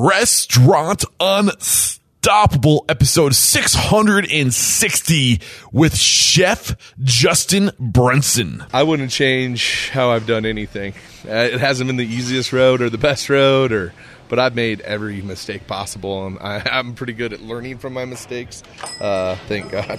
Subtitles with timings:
[0.00, 5.40] Restaurant Unstoppable, episode 660
[5.72, 8.64] with Chef Justin Brunson.
[8.72, 10.92] I wouldn't change how I've done anything.
[11.26, 13.92] Uh, it hasn't been the easiest road or the best road, or
[14.28, 18.04] but I've made every mistake possible, and I, I'm pretty good at learning from my
[18.04, 18.62] mistakes.
[19.00, 19.98] Uh, thank God.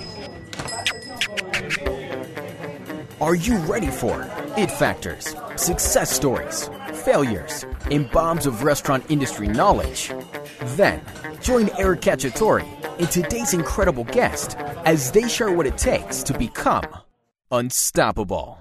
[3.20, 4.25] Are you ready for
[4.55, 6.70] it factors, success stories,
[7.00, 10.11] failures, and bombs of restaurant industry knowledge?
[10.75, 11.02] Then
[11.41, 12.65] join Eric Cacciatore
[13.00, 16.86] and today's incredible guest as they share what it takes to become
[17.51, 18.57] unstoppable.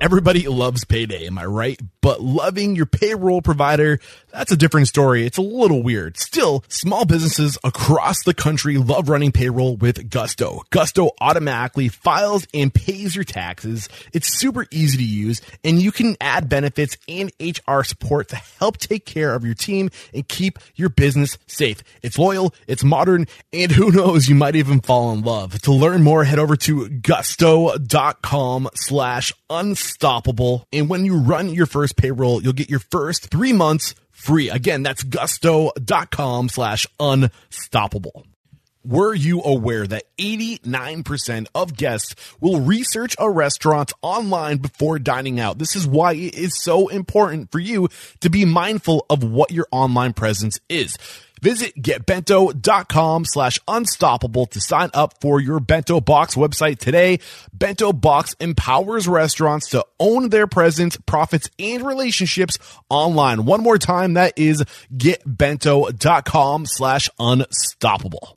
[0.00, 1.78] Everybody loves payday, am I right?
[2.00, 4.00] But loving your payroll provider,
[4.32, 5.26] that's a different story.
[5.26, 6.16] It's a little weird.
[6.16, 10.62] Still, small businesses across the country love running payroll with Gusto.
[10.70, 13.88] Gusto automatically files and pays your taxes.
[14.12, 18.78] It's super easy to use and you can add benefits and HR support to help
[18.78, 21.82] take care of your team and keep your business safe.
[22.02, 25.60] It's loyal, it's modern, and who knows, you might even fall in love.
[25.62, 30.66] To learn more, head over to gusto.com slash unstoppable.
[30.72, 34.50] And when you run your first payroll, you'll get your first three months free.
[34.50, 38.26] Again, that's gusto.com slash unstoppable.
[38.82, 45.58] Were you aware that 89% of guests will research a restaurant online before dining out?
[45.58, 47.90] This is why it is so important for you
[48.20, 50.96] to be mindful of what your online presence is.
[51.40, 57.20] Visit getbento.com slash unstoppable to sign up for your Bento Box website today.
[57.52, 63.44] Bento Box empowers restaurants to own their presence, profits, and relationships online.
[63.44, 68.34] One more time, that is getbento.com slash unstoppable.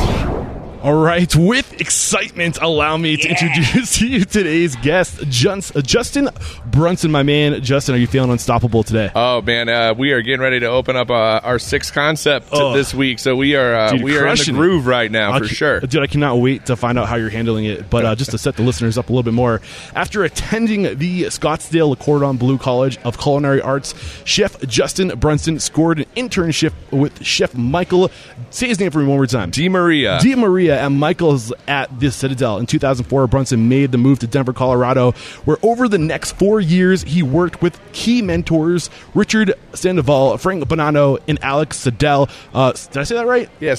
[0.83, 6.29] All right, with excitement, allow me to introduce to you today's guest, Justin
[6.65, 7.61] Brunson, my man.
[7.63, 9.09] Justin, are you feeling unstoppable today?
[9.15, 12.73] Oh man, uh, we are getting ready to open up uh, our sixth concept Oh.
[12.73, 14.57] this week, so we are uh, Dude, we are in the crushing it.
[14.57, 15.79] groove right now I for ca- sure.
[15.79, 17.89] Dude, I cannot wait to find out how you're handling it.
[17.89, 19.61] But uh, just to set the listeners up a little bit more,
[19.95, 26.05] after attending the Scottsdale Cordon Bleu College of Culinary Arts, Chef Justin Brunson scored an
[26.17, 28.11] internship with Chef Michael.
[28.49, 29.49] Say his name for me one more time.
[29.49, 30.19] Di Maria.
[30.19, 32.57] Di Maria and Michael's at the Citadel.
[32.57, 35.11] In 2004, Brunson made the move to Denver, Colorado,
[35.45, 41.19] where over the next four years, he worked with key mentors Richard Sandoval, Frank Bonanno,
[41.27, 42.29] and Alex Sedell.
[42.53, 43.49] Uh, did I say that right?
[43.59, 43.75] yeah,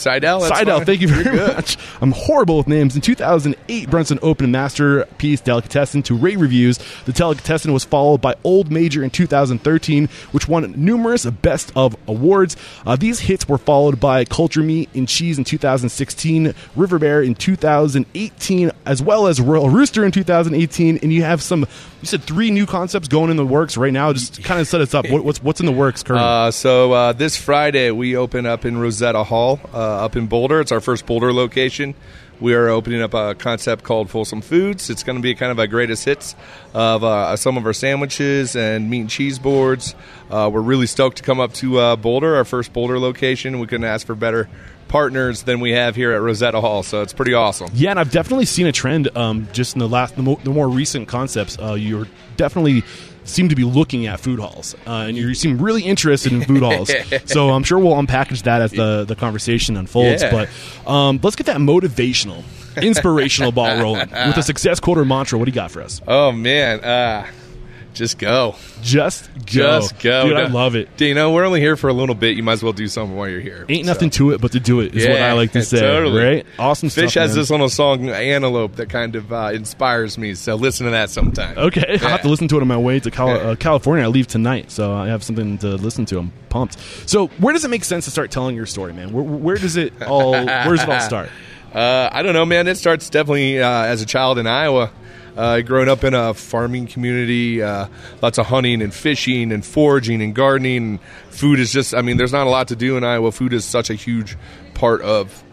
[0.48, 0.86] Seidel, fine.
[0.86, 1.76] thank you very much.
[2.00, 2.94] I'm horrible with names.
[2.94, 6.78] In 2008, Brunson opened a masterpiece delicatessen to rate reviews.
[7.06, 12.56] The delicatessen was followed by Old Major in 2013, which won numerous Best of awards.
[12.86, 16.54] Uh, these hits were followed by Culture Meat and Cheese in 2016,
[16.84, 20.98] River Bear in 2018, as well as Royal Rooster in 2018.
[20.98, 24.12] And you have some, you said three new concepts going in the works right now.
[24.12, 25.08] Just kind of set us up.
[25.08, 26.28] What, what's what's in the works currently?
[26.28, 30.60] Uh, so uh, this Friday we open up in Rosetta Hall uh, up in Boulder.
[30.60, 31.94] It's our first Boulder location.
[32.40, 34.90] We are opening up a concept called Folsom Foods.
[34.90, 36.34] It's going to be kind of a greatest hits
[36.74, 39.94] of uh, some of our sandwiches and meat and cheese boards.
[40.30, 43.60] Uh, we're really stoked to come up to uh, Boulder, our first Boulder location.
[43.60, 44.48] We couldn't ask for better
[44.94, 47.68] partners than we have here at Rosetta Hall, so it's pretty awesome.
[47.74, 50.50] Yeah, and I've definitely seen a trend um, just in the last, the, mo- the
[50.50, 51.58] more recent concepts.
[51.58, 52.06] Uh, you're
[52.36, 52.84] definitely
[53.24, 56.62] seem to be looking at food halls, uh, and you seem really interested in food
[56.62, 56.92] halls.
[57.26, 60.22] So I'm sure we'll unpackage that as the the conversation unfolds.
[60.22, 60.30] Yeah.
[60.30, 62.44] But um, let's get that motivational,
[62.80, 65.40] inspirational ball rolling with a success quote or mantra.
[65.40, 66.00] What do you got for us?
[66.06, 67.26] Oh man, uh,
[67.94, 68.56] just go.
[68.82, 70.28] Just go, Just go.
[70.28, 70.36] dude.
[70.36, 70.88] I love it.
[71.00, 72.36] You know, we're only here for a little bit.
[72.36, 73.64] You might as well do something while you're here.
[73.68, 73.92] Ain't So.
[73.92, 74.94] nothing to it but to do it.
[74.94, 75.80] Is what I like to say.
[75.80, 76.22] totally.
[76.22, 76.46] Right?
[76.58, 77.14] Awesome Phish stuff.
[77.14, 77.38] has man.
[77.38, 80.34] this little song, Antelope, that kind of uh, inspires me.
[80.34, 81.56] So listen to that sometime.
[81.56, 83.34] Okay, I'll have to listen to it on my way to Cal- Yeah.
[83.50, 84.04] uh, California.
[84.04, 86.18] I leave tonight, so I have something to listen to.
[86.18, 86.76] I'm pumped.
[87.08, 89.12] So, where does it make sense to start telling your story, man?
[89.12, 90.32] Where, where does it all?
[90.32, 91.30] Where does it all start?
[91.72, 92.68] Uh, I don't know, man.
[92.68, 94.90] It starts definitely uh, as a child in Iowa.
[95.36, 97.86] Uh, growing up in a farming community, uh,
[98.22, 100.98] lots of hunting and fishing and foraging and gardening.
[101.30, 103.32] Food is just, I mean, there's not a lot to do in Iowa.
[103.32, 104.36] Food is such a huge
[104.74, 105.43] part of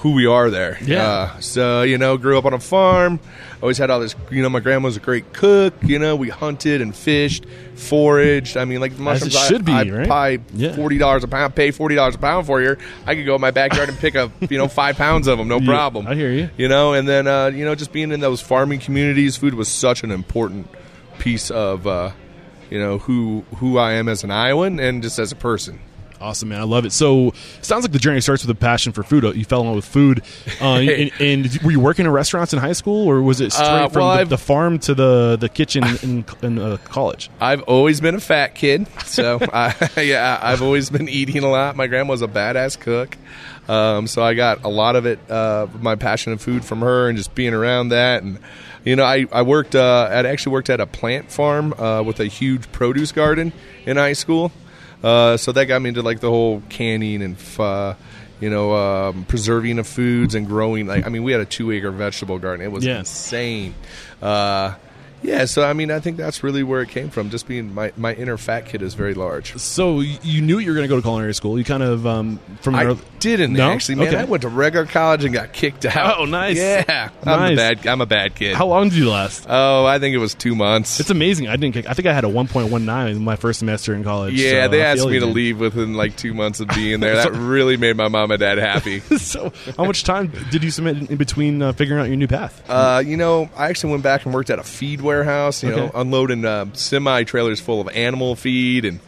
[0.00, 0.78] who we are there.
[0.82, 1.02] Yeah.
[1.08, 3.20] Uh, so, you know, grew up on a farm.
[3.62, 5.74] Always had all this, you know, my grandma was a great cook.
[5.82, 7.44] You know, we hunted and fished,
[7.74, 8.56] foraged.
[8.56, 10.40] I mean, like the mushrooms, I- should be, I'd right?
[10.54, 10.70] Yeah.
[10.74, 12.78] $40 a pound, pay $40 a pound for here.
[13.06, 15.48] I could go in my backyard and pick up, you know, five pounds of them,
[15.48, 16.06] no Yeah, problem.
[16.06, 16.48] I hear you.
[16.56, 19.68] You know, and then, uh, you know, just being in those farming communities, food was
[19.68, 20.66] such an important
[21.18, 22.12] piece of, uh,
[22.70, 25.80] you know, who, who I am as an Iowan and just as a person.
[26.20, 26.60] Awesome, man.
[26.60, 26.92] I love it.
[26.92, 29.24] So, it sounds like the journey starts with a passion for food.
[29.34, 30.22] You fell in love with food.
[30.60, 33.66] Uh, and, and, were you working in restaurants in high school, or was it straight
[33.66, 37.30] Uh, from the, the farm to the, the kitchen in, in uh, college?
[37.40, 41.74] I've always been a fat kid, so I, yeah, I've always been eating a lot.
[41.74, 43.16] My grandma was a badass cook,
[43.68, 47.08] um, so I got a lot of it, uh, my passion of food from her,
[47.08, 48.22] and just being around that.
[48.22, 48.38] And
[48.84, 52.20] you know, I I worked, uh, I actually worked at a plant farm uh, with
[52.20, 53.54] a huge produce garden
[53.86, 54.52] in high school,
[55.02, 57.36] uh, so that got me into like the whole canning and.
[57.58, 57.94] Uh,
[58.40, 60.86] you know, um, preserving of foods and growing.
[60.86, 62.64] Like, I mean, we had a two-acre vegetable garden.
[62.64, 63.00] It was Yeah.
[63.00, 63.74] insane.
[64.22, 64.76] Uh,
[65.22, 67.30] yeah, so I mean, I think that's really where it came from.
[67.30, 69.56] Just being my my inner fat kid is very large.
[69.58, 71.58] So, you knew you were going to go to culinary school.
[71.58, 73.70] You kind of, um, from I early- didn't No?
[73.70, 74.08] actually, man.
[74.08, 74.16] Okay.
[74.16, 76.18] I went to regular college and got kicked out.
[76.18, 76.56] Oh, nice.
[76.56, 77.86] Yeah, I'm a bad.
[77.86, 78.54] I'm a bad kid.
[78.56, 79.46] How long did you last?
[79.48, 81.00] oh, I think it was two months.
[81.00, 81.48] It's amazing.
[81.48, 81.86] I didn't.
[81.86, 84.34] I think I had a 1.19 in my first semester in college.
[84.34, 87.10] yeah, so they asked me to leave within like two months of being there.
[87.20, 89.00] That really made my mom and dad happy.
[89.18, 92.62] so, how much time did you submit in between uh, figuring out your new path?
[92.68, 95.62] Uh, you know, I actually went back and worked at a feed warehouse.
[95.62, 99.00] You know, unloading uh, semi trailers full of animal feed, and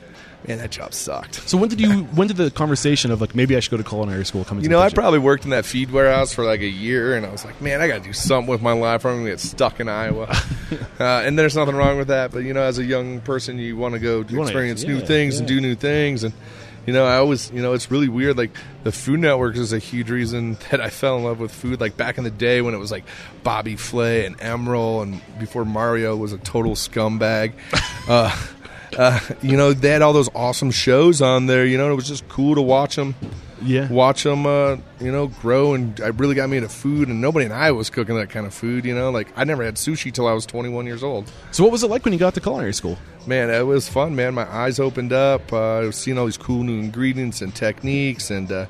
[0.47, 1.37] man, that job sucked.
[1.49, 2.05] So when did you?
[2.05, 4.69] When did the conversation of like maybe I should go to culinary school come into
[4.69, 7.31] You know, I probably worked in that feed warehouse for like a year, and I
[7.31, 9.07] was like, man, I got to do something with my life.
[9.07, 10.27] I'm to get stuck in Iowa.
[11.01, 13.77] uh, and there's nothing wrong with that, but you know, as a young person, you
[13.77, 16.25] want to go You wanna- experience new yeah, things and do new things.
[16.25, 16.35] And
[16.87, 18.37] you know, I always, you know, it's really weird.
[18.37, 18.51] Like
[18.83, 21.81] the Food Network is a huge reason that I fell in love with food.
[21.81, 23.05] Like back in the day when it was like
[23.43, 27.53] Bobby Flay and Emeril, and before Mario was a total scumbag.
[28.09, 28.37] uh,
[28.99, 31.67] uh, you know, they had all those awesome shows on there.
[31.67, 33.15] You know, it was just cool to watch them
[33.65, 33.89] yeah.
[33.91, 35.75] watch them, uh, you know, grow.
[35.75, 37.09] And I really got me into food.
[37.09, 38.85] And nobody in Iowa was cooking that kind of food.
[38.85, 41.31] You know, like I never had sushi till I was 21 years old.
[41.51, 42.99] So what was it like when you got to culinary school?
[43.27, 44.35] Man, it was fun, man.
[44.35, 45.53] My eyes opened up.
[45.53, 48.31] Uh, I was seeing all these cool new ingredients and techniques.
[48.31, 48.67] And uh,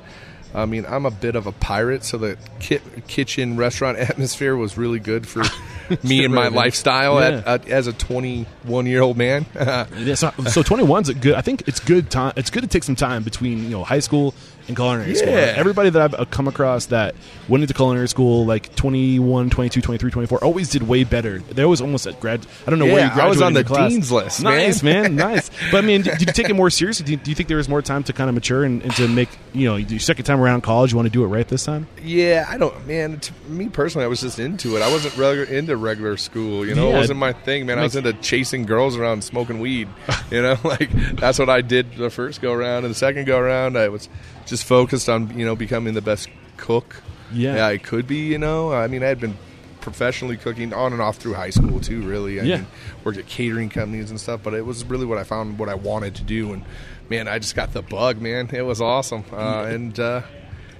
[0.53, 4.77] I mean, I'm a bit of a pirate, so the ki- kitchen restaurant atmosphere was
[4.77, 5.43] really good for
[6.03, 7.37] me and my lifestyle Yeah.
[7.45, 9.45] at, at, as a 21 year old man.
[10.03, 11.35] Yeah, so, so 21's a good.
[11.35, 12.33] I think it's good time.
[12.35, 14.33] It's good to take some time between you know high school
[14.67, 15.29] and culinary school.
[15.31, 15.53] Yeah.
[15.57, 17.15] Everybody that I've uh, come across that
[17.47, 21.39] went into culinary school like 21, 22, 23, 24 always did way better.
[21.39, 22.45] They always almost at grad.
[22.65, 23.91] I don't know where you Yeah, I was graduated on in the your class.
[23.91, 24.41] dean's list.
[24.43, 25.49] Nice, man, nice.
[25.71, 27.05] But I mean, did, did you take it more seriously?
[27.05, 28.93] Do you, do you think there was more time to kind of mature and, and
[28.95, 30.91] to make you know your second time around college?
[30.91, 31.87] You want to do it right this time?
[32.01, 33.19] Yeah, I don't, man.
[33.19, 34.81] To me personally, I was just into it.
[34.81, 36.65] I wasn't regular, into regular school.
[36.65, 36.95] You know, Yeah.
[36.95, 37.79] it wasn't my thing, man.
[37.79, 39.89] I was into chasing girls around, smoking weed.
[40.31, 43.37] You know, like that's what I did the first go around, and the second go
[43.37, 44.09] around, I was
[44.45, 47.01] just focused on you know becoming the best cook.
[47.31, 47.65] Yeah.
[47.65, 48.27] I could be.
[48.27, 49.37] You know, I mean, I had been
[49.81, 52.01] professionally cooking on and off through high school too.
[52.01, 52.55] Really, I Yeah.
[52.57, 52.67] mean,
[53.03, 55.75] worked at catering companies and stuff, but it was really what I found what I
[55.75, 56.63] wanted to do, and
[57.09, 58.49] man, I just got the bug, man.
[58.53, 59.99] It was awesome, uh, and.
[59.99, 60.21] Uh,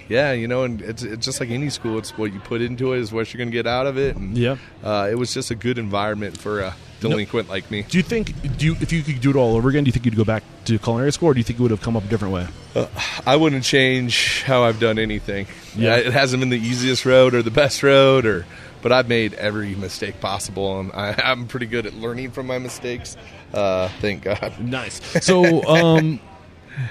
[0.10, 1.98] yeah, you know, and it's, it's just like any school.
[1.98, 4.18] It's what you put into it is what you're going to get out of it.
[4.18, 4.58] And Yeah.
[4.84, 6.76] uh, it was just a good environment for a
[7.10, 7.84] delinquent like me.
[7.84, 9.84] Do you think do you, if you could do it all over again?
[9.84, 11.72] Do you think you'd go back to culinary school, or do you think it would
[11.72, 12.48] have come up a different way?
[13.26, 15.48] I wouldn't change how I've done anything.
[15.76, 15.96] Yeah.
[15.96, 18.46] Yeah, it hasn't been the easiest road or the best road, or
[18.82, 22.60] but I've made every mistake possible, and I, I'm pretty good at learning from my
[22.60, 23.16] mistakes.
[23.54, 24.60] Uh, thank God.
[24.60, 25.02] Nice.
[25.24, 26.20] So, um,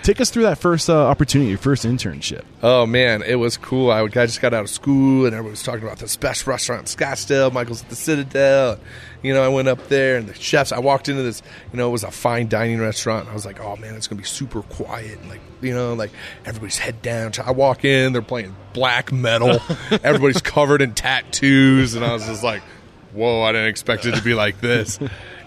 [0.02, 2.42] take us through that first uh, opportunity, your first internship.
[2.62, 3.90] Oh man, it was cool.
[3.90, 6.46] I, would- I just got out of school, and everybody was talking about this best
[6.46, 7.52] restaurant in Scottsdale.
[7.52, 8.78] Michael's at the Citadel.
[9.22, 10.72] You know, I went up there, and the chefs.
[10.72, 11.42] I walked into this.
[11.72, 13.28] You know, it was a fine dining restaurant.
[13.28, 16.10] I was like, oh man, it's gonna be super quiet, and like you know, like
[16.44, 17.32] everybody's head down.
[17.44, 19.60] I walk in, they're playing black metal.
[20.02, 22.62] Everybody's covered in tattoos, and I was just like,
[23.12, 24.98] whoa, I didn't expect it to be like this.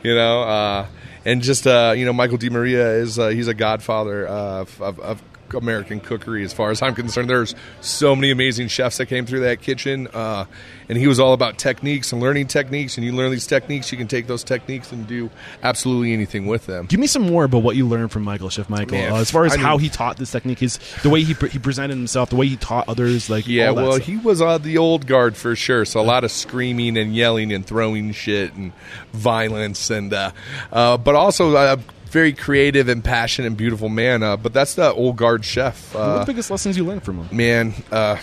[0.04, 0.42] You know.
[0.44, 0.88] Uh,
[1.26, 4.82] and just uh, you know, Michael Di Maria is uh, he's a godfather uh, of,
[4.82, 5.22] of, of
[5.54, 7.30] American cookery, as far as I'm concerned.
[7.30, 10.46] There's so many amazing chefs that came through that kitchen, uh,
[10.90, 12.98] and he was all about techniques and learning techniques.
[12.98, 15.30] And you learn these techniques, you can take those techniques and do
[15.64, 16.86] absolutely anything with them.
[16.88, 19.46] Give me some more about what you learned from Michael, Chef Michael, uh, as far
[19.46, 21.96] as I mean- how he taught this technique, his the way he pre- he presented
[21.98, 24.06] himself, the way he taught others, like Yeah, well, stuff.
[24.06, 25.86] he was on the old guard for sure.
[25.86, 28.74] So a lot of screaming and yelling and throwing shit and
[29.14, 30.32] violence, and uh,
[30.72, 31.78] uh, but also a
[32.10, 34.24] very creative and passionate and beautiful man.
[34.24, 35.94] Uh, but that's the old guard chef.
[35.94, 37.36] what are Uh, the biggest lessons you learned from him?
[37.36, 38.18] man, uh,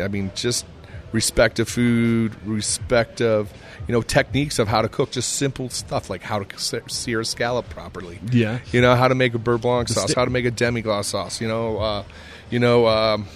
[0.00, 0.64] I mean, just
[1.12, 3.52] respect of food, respect of
[3.86, 7.24] you know techniques of how to cook, just simple stuff like how to sear a
[7.24, 8.18] scallop properly.
[8.32, 8.58] Yeah.
[8.72, 10.80] you know how to make a beurre blanc sauce, sti- how to make a demi
[10.80, 11.40] glace sauce.
[11.40, 12.04] You know, uh,
[12.50, 13.26] you know um,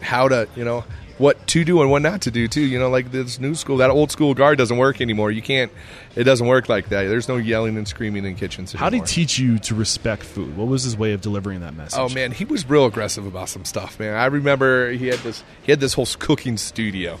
[0.00, 0.84] how to you know
[1.18, 2.60] what to do and what not to do too.
[2.60, 5.30] You know, like this new school, that old school guard doesn't work anymore.
[5.30, 5.72] You can't.
[6.14, 7.04] It doesn't work like that.
[7.04, 8.72] There's no yelling and screaming in kitchens.
[8.72, 9.06] How did anymore.
[9.06, 10.56] he teach you to respect food?
[10.56, 11.98] What was his way of delivering that message?
[11.98, 14.14] Oh man, he was real aggressive about some stuff, man.
[14.14, 17.18] I remember he had this he had this whole cooking studio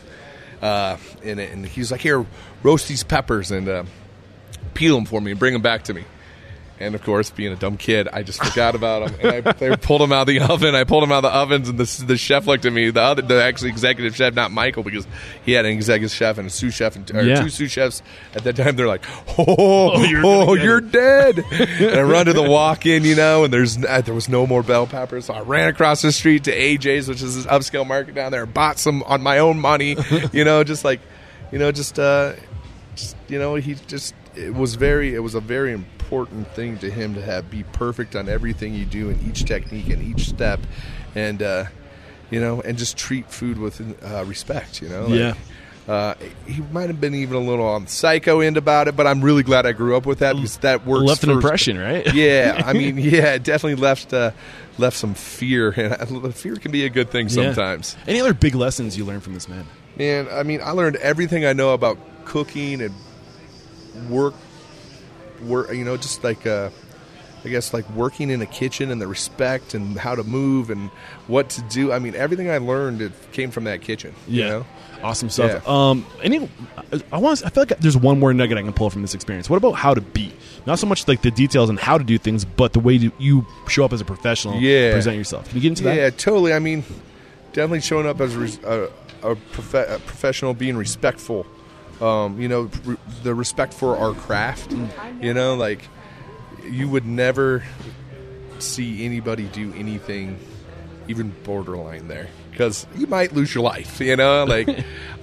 [0.62, 2.24] uh, in it, and he was like, "Here,
[2.62, 3.84] roast these peppers and uh,
[4.74, 6.04] peel them for me and bring them back to me."
[6.78, 9.20] And of course, being a dumb kid, I just forgot about them.
[9.34, 10.74] And I, they pulled them out of the oven.
[10.74, 12.90] I pulled them out of the ovens, and the, the chef looked at me.
[12.90, 15.06] The other, the actually executive chef, not Michael, because
[15.46, 17.40] he had an executive chef and a sous chef, and or Yeah.
[17.42, 18.02] two sous chefs
[18.34, 18.76] at that time.
[18.76, 19.06] They're like,
[19.38, 23.82] "Oh, you're oh, you're dead!" and I run to the walk-in, you know, and there's
[23.82, 25.24] uh, there was no more bell peppers.
[25.24, 28.42] So I ran across the street to AJ's, which is this upscale market down there,
[28.42, 29.96] and bought some on my own money,
[30.32, 31.00] you know, just like,
[31.52, 32.34] you know, just uh,
[32.96, 36.88] just you know he just it was very it was a very important thing to
[36.88, 40.60] him to have be perfect on everything you do in each technique and each step
[41.16, 41.64] and uh
[42.30, 45.34] you know and just treat food with uh, respect you know Like, Yeah.
[45.88, 46.14] uh,
[46.46, 49.20] he might have been even a little on the psycho end about it, but I'm
[49.20, 51.06] really glad I grew up with that because that works.
[51.08, 51.44] Left an first.
[51.44, 52.06] impression, right?
[52.14, 54.30] Yeah, I mean, yeah, definitely left uh,
[54.78, 57.34] left some fear, and the fear can be a good thing Yeah.
[57.52, 57.96] sometimes.
[58.08, 59.64] Any other big lessons you learned from this man?
[59.96, 62.92] Man, I mean, I learned everything I know about cooking and
[64.10, 64.34] work,
[65.48, 65.72] work.
[65.72, 66.70] You know, just like uh,
[67.44, 70.90] I guess like working in a kitchen and the respect and how to move and
[71.28, 71.92] what to do.
[71.92, 74.14] I mean, everything I learned it came from that kitchen.
[74.26, 74.66] You know?
[75.02, 75.62] Awesome stuff.
[75.64, 75.90] Yeah.
[75.90, 76.48] Um, any,
[77.12, 77.44] I want.
[77.44, 79.48] I feel like there's one more nugget I can pull from this experience.
[79.48, 80.32] What about how to be?
[80.66, 83.46] Not so much like the details on how to do things, but the way you,
[83.68, 84.58] show up as a professional.
[84.58, 84.92] Yeah.
[84.92, 85.48] Present yourself.
[85.48, 85.96] Can you get into that?
[85.96, 86.52] Yeah, totally.
[86.52, 86.82] I mean,
[87.52, 88.90] definitely showing up as a,
[89.22, 91.46] a, a, profe- a professional, being respectful.
[92.00, 94.72] Um, you know, re- the respect for our craft.
[95.20, 95.88] You know, like
[96.68, 97.64] you would never
[98.58, 100.38] see anybody do anything
[101.08, 104.00] even borderline there because you might lose your life.
[104.00, 104.68] You know, like,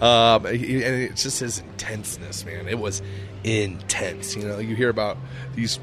[0.01, 2.67] um, and it's just his intenseness, man.
[2.67, 3.01] It was
[3.43, 4.35] intense.
[4.35, 5.17] You know, you hear about
[5.55, 5.79] these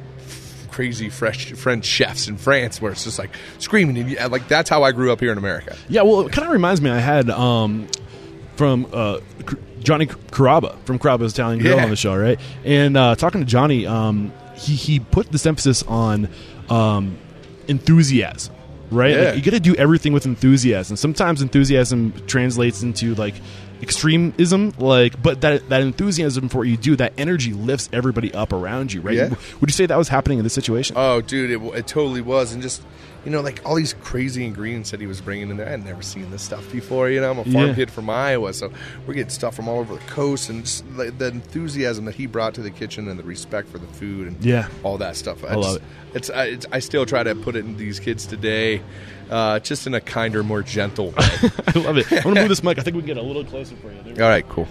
[0.70, 4.70] crazy fresh French chefs in France where it's just like screaming and you- like that's
[4.70, 5.76] how I grew up here in America.
[5.88, 6.90] Yeah, well, it kind of reminds me.
[6.90, 7.88] I had um,
[8.56, 11.84] from uh, K- Johnny Carrabba from Carrabba's Italian Grill Yeah.
[11.84, 12.38] on the show, right?
[12.64, 16.28] And uh, talking to Johnny, um, he he put this emphasis on
[16.68, 17.16] um,
[17.68, 18.54] enthusiasm,
[18.90, 19.10] right?
[19.14, 19.20] Yeah.
[19.22, 20.96] Like, you got to do everything with enthusiasm.
[20.96, 23.34] Sometimes enthusiasm translates into like
[23.82, 28.52] extremism, like, but that that enthusiasm for what you do, that energy lifts everybody up
[28.52, 29.16] around you, right?
[29.16, 29.28] Yeah.
[29.60, 30.96] Would you say that was happening in this situation?
[30.98, 32.82] Oh, dude, it, it totally was, and just
[33.24, 35.66] you know, like all these crazy ingredients that he was bringing in there.
[35.66, 37.10] I had never seen this stuff before.
[37.10, 37.74] You know, I'm a farm Yeah.
[37.74, 38.70] kid from Iowa, so
[39.06, 42.26] we're getting stuff from all over the coast, and just like, the enthusiasm that he
[42.26, 44.68] brought to the kitchen and the respect for the food and Yeah.
[44.82, 45.44] all that stuff.
[45.44, 45.82] I love it.
[46.14, 48.82] It's, I, it's I still try to put it in these kids today,
[49.30, 51.14] uh, just in a kinder, more gentle way.
[51.68, 52.10] I love it.
[52.12, 52.78] I'm gonna move this mic.
[52.78, 54.22] I think we can get a little closer for you.
[54.22, 54.66] All right, cool.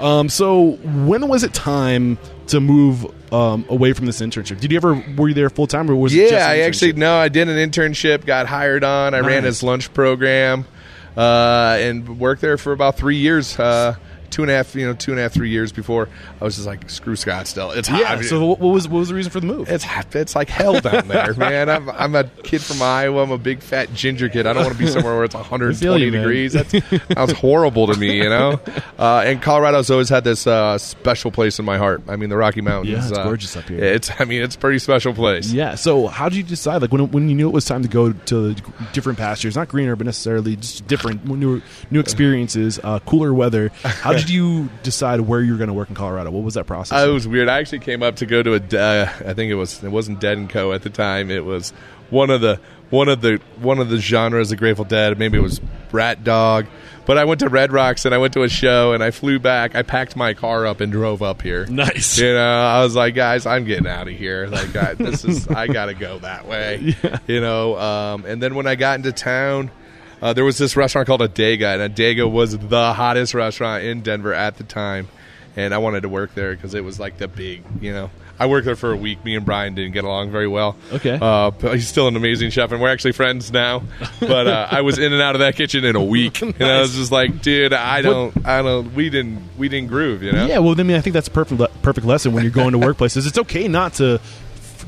[0.00, 0.72] Um, so
[1.06, 2.18] when was it time
[2.48, 4.60] to move um, away from this internship?
[4.60, 6.92] Did you ever were you there full time or was it just Yeah, I actually
[6.94, 9.14] no, I did an internship, got hired on.
[9.14, 9.44] I ran Nice.
[9.44, 10.64] his lunch program,
[11.16, 13.58] uh, and worked there for about three years.
[13.58, 13.96] Uh,
[14.32, 16.08] two and a half, you know, two and a half, three years before
[16.40, 17.76] I was just like, screw Scottsdale.
[17.76, 18.00] It's hot.
[18.00, 18.22] Yeah.
[18.22, 19.70] So what was what was the reason for the move?
[19.70, 20.14] it's hot.
[20.16, 21.68] It's like hell down there, man.
[21.68, 23.22] I'm, I'm a kid from Iowa.
[23.22, 24.46] I'm a big fat ginger kid.
[24.46, 26.52] I don't want to be somewhere where it's 120 you, degrees.
[27.08, 28.58] That's horrible to me, you know.
[28.98, 32.02] Uh, and Colorado's always had this uh, special place in my heart.
[32.08, 32.90] I mean, the Rocky Mountains.
[32.90, 33.84] Yeah, it's uh, gorgeous up here.
[33.84, 35.52] It's, I mean, it's a pretty special place.
[35.52, 35.74] Yeah.
[35.74, 36.82] So how did you decide?
[36.82, 38.54] Like when when you knew it was time to go to
[38.92, 41.60] different pastures, not greener, but necessarily just different new
[41.90, 43.70] new experiences, uh, cooler weather.
[43.82, 46.30] How did you decide where you were going to work in Colorado?
[46.30, 46.98] What was that process?
[46.98, 47.48] Uh, it was weird.
[47.48, 48.78] I actually came up to go to a.
[48.78, 49.82] Uh, I think it was.
[49.82, 50.72] It wasn't Dead and Co.
[50.72, 51.30] at the time.
[51.30, 51.72] It was
[52.10, 52.60] one of the
[52.90, 55.18] one of the one of the genres of Grateful Dead.
[55.18, 55.60] Maybe it was
[55.90, 56.66] RatDog.
[57.04, 59.40] But I went to Red Rocks and I went to a show and I flew
[59.40, 59.74] back.
[59.74, 61.66] I packed my car up and drove up here.
[61.66, 62.16] nice.
[62.18, 64.46] You know, I was like, guys, I'm getting out of here.
[64.46, 66.94] Like, I, this is, I gotta go that way.
[67.26, 69.70] You know, um, and then when I got into town,
[70.22, 74.32] uh, there was this restaurant called Adega, and Adega was the hottest restaurant in Denver
[74.32, 75.08] at the time.
[75.54, 78.08] And I wanted to work there because it was like the big, you know.
[78.38, 79.22] I worked there for a week.
[79.24, 80.76] Me and Brian didn't get along very well.
[80.92, 81.18] Okay.
[81.20, 83.82] Uh, but he's still an amazing chef, and we're actually friends now.
[84.20, 86.80] But uh, I was in and out of that kitchen in a week, and I
[86.80, 88.94] was just like, dude, I don't, I don't.
[88.94, 90.46] We didn't, we didn't groove, you know.
[90.46, 92.78] Yeah, well, I mean, I think that's a perfect perfect lesson when you're going to
[92.78, 93.26] workplaces.
[93.26, 94.20] It's okay not to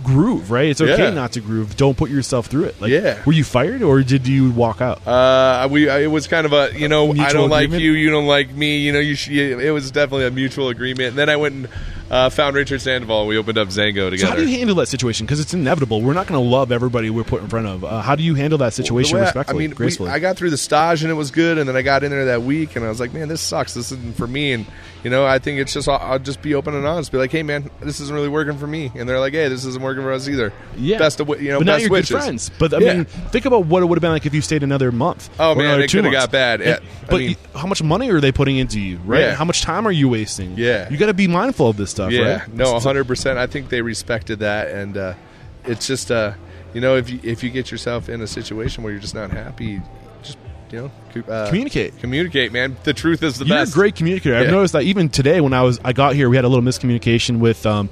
[0.05, 0.69] groove, right?
[0.69, 1.11] It's okay Yeah.
[1.11, 1.77] not to groove.
[1.77, 2.81] Don't put yourself through it.
[2.81, 3.19] Like, Yeah.
[3.25, 5.05] Were you fired or did you walk out?
[5.07, 8.27] Uh, we it was kind of a you know I don't like you, you don't
[8.27, 8.79] like me.
[8.79, 9.59] You know, you, sh- you.
[9.59, 11.09] It was definitely a mutual agreement.
[11.11, 11.69] And then I went and
[12.11, 13.27] uh, found Richard Sandoval.
[13.27, 14.19] We opened up Zengo together.
[14.19, 15.25] So how do you handle that situation?
[15.27, 16.03] Because it's inevitable.
[16.03, 17.83] We're not going to love everybody we're put in front of.
[17.83, 20.11] Uh, how do you handle that situation The way I- respectfully, I mean, we- gracefully?
[20.11, 22.27] I got through the stage and it was good, and then I got in there
[22.27, 23.73] that week and I was like, man, this sucks.
[23.75, 24.53] This isn't for me.
[24.53, 24.67] And
[25.05, 27.13] you know, I think it's just I'll, I'll just be open and honest.
[27.13, 28.91] Be like, hey, man, this isn't really working for me.
[28.95, 30.53] And they're like, hey, this isn't working for us either.
[30.77, 32.09] yeah, best of you know, but now best you're wishes.
[32.11, 32.51] good friends.
[32.59, 32.95] But I Yeah.
[32.95, 35.29] mean, think about what it would have been like if you stayed another month.
[35.39, 36.61] Oh, man, it coulda got bad.
[36.63, 38.97] And- Yeah, I but mean- you- how much money are they putting into you?
[39.05, 39.21] Right?
[39.21, 39.35] Yeah.
[39.35, 40.55] How much time are you wasting?
[40.57, 40.89] Yeah.
[40.91, 42.11] you got to be mindful of this stuff.
[42.11, 42.55] Yeah, right?
[42.55, 43.39] no, hundred percent.
[43.39, 45.15] I think they respected that, and uh,
[45.67, 46.33] it's just uh,
[46.73, 49.31] you know, if you if you get yourself in a situation where you're just not
[49.31, 49.81] happy,
[50.71, 51.99] you know, uh, Communicate.
[52.01, 52.77] Communicate, man.
[52.85, 53.49] The truth is the best.
[53.49, 53.73] You're best.
[53.73, 54.37] a great communicator.
[54.37, 54.51] I've Yeah.
[54.51, 57.39] noticed that even today when I was I got here, we had a little miscommunication
[57.39, 57.91] with um,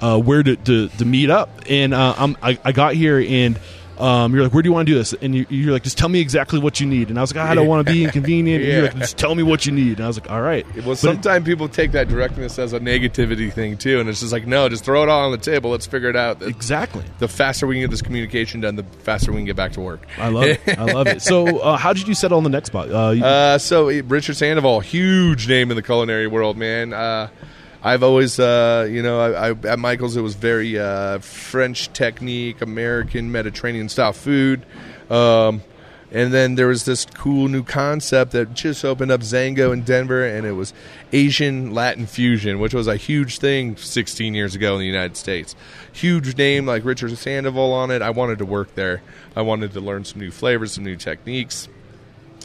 [0.00, 3.58] uh, where to, to, to meet up, and uh, I'm, I I got here and.
[4.00, 5.12] Um, you're like, where do you want to do this?
[5.14, 7.08] And you, you're like, just tell me exactly what you need.
[7.10, 8.62] And I was like, I don't want to be inconvenient.
[8.64, 9.96] And you're like, just tell me what you need.
[9.98, 10.64] And I was like, all right.
[10.84, 14.46] Well, sometimes people take that directness as a negativity thing too, and it's just like,
[14.46, 15.70] no, just throw it all on the table.
[15.70, 16.42] Let's figure it out.
[16.42, 17.04] Exactly.
[17.18, 19.80] the faster we can get this communication done, the faster we can get back to
[19.80, 20.06] work.
[20.18, 20.60] I love it.
[20.78, 21.20] I love it.
[21.22, 22.90] So, uh, how did you settle on the next spot?
[22.90, 26.92] Uh, you- Uh, so uh, Richard Sandoval, huge name in the culinary world, man.
[27.82, 32.60] I've always, uh, you know, I, I, at Michael's it was very uh, French technique,
[32.60, 34.66] American Mediterranean style food,
[35.10, 35.62] um,
[36.10, 40.24] and then there was this cool new concept that just opened up Zengo in Denver,
[40.24, 40.72] and it was
[41.12, 45.54] Asian Latin fusion, which was a huge thing 16 years ago in the United States.
[45.92, 48.00] Huge name like Richard Sandoval on it.
[48.00, 49.02] I wanted to work there.
[49.36, 51.68] I wanted to learn some new flavors, some new techniques.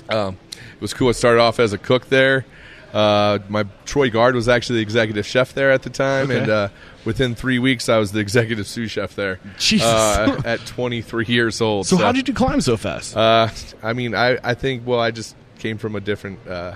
[0.09, 1.09] Um, it was cool.
[1.09, 2.45] I started off as a cook there.
[2.93, 6.39] Uh, my Troy Guard was actually the executive chef there at the time, Okay.
[6.41, 6.69] and uh,
[7.05, 9.39] within three weeks, I was the executive sous chef there.
[9.57, 9.87] Jesus.
[9.87, 11.87] Uh, at 23 years old.
[11.87, 13.17] so, how did you climb so fast?
[13.17, 13.49] Uh,
[13.81, 16.75] I mean, I, I think well, I just came from a different, uh,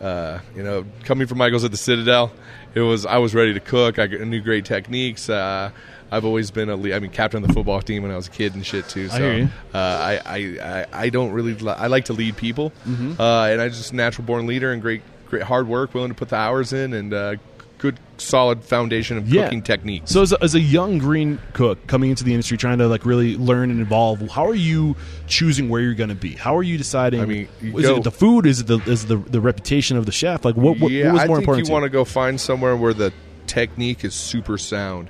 [0.00, 2.32] uh, you know, coming from Michaels at the Citadel.
[2.74, 3.98] It was I was ready to cook.
[3.98, 5.28] I knew great techniques.
[5.28, 5.72] Uh,
[6.12, 8.28] I've always been a lead, I mean, captain of the football team when I was
[8.28, 9.08] a kid and shit too.
[9.08, 9.48] So I hear you.
[9.74, 13.20] Uh, I, I, I don't really li- I like to lead people, Mm-hmm.
[13.20, 16.14] uh, and I just a natural born leader and great great hard work, willing to
[16.14, 17.36] put the hours in, and uh,
[17.78, 19.44] good solid foundation of Yeah.
[19.44, 20.10] cooking techniques.
[20.10, 23.06] So as a, as a young green cook coming into the industry, trying to like
[23.06, 24.96] really learn and evolve, how are you
[25.26, 26.32] choosing where you're going to be?
[26.32, 27.20] How are you deciding?
[27.20, 28.44] I mean, you is go- it the food?
[28.44, 30.44] Is it the is the, the reputation of the chef?
[30.44, 30.78] Like what?
[30.78, 31.68] What, yeah, what was I more think important?
[31.68, 33.12] you want to go find somewhere where the
[33.46, 35.08] technique is super sound.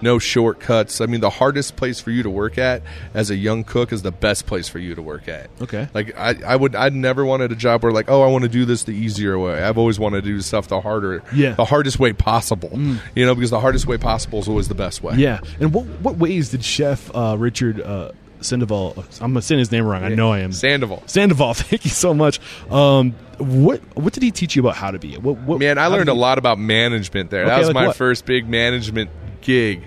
[0.00, 1.00] No shortcuts.
[1.00, 2.82] I mean, the hardest place for you to work at
[3.14, 5.50] as a young cook is the best place for you to work at.
[5.60, 5.88] Okay.
[5.92, 8.48] Like I, I would, I'd never wanted a job where like, oh, I want to
[8.48, 9.62] do this the easier way.
[9.62, 11.52] I've always wanted to do stuff the harder, Yeah.
[11.52, 11.56] Mm.
[11.56, 12.70] the hardest way possible.
[13.14, 15.16] You know, because the hardest way possible is always the best way.
[15.16, 15.40] Yeah.
[15.60, 19.04] And what what ways did Chef uh, Richard uh, Sandoval?
[19.20, 20.04] I'm saying his name wrong.
[20.04, 20.52] I know I am.
[20.52, 21.02] Sandoval.
[21.06, 21.54] Sandoval.
[21.54, 22.40] Thank you so much.
[22.70, 25.16] Um, what what did he teach you about how to be?
[25.16, 27.46] What, what Man, I learned a lot about management there.
[27.46, 27.96] that was like my what?
[27.96, 29.84] first big management gig.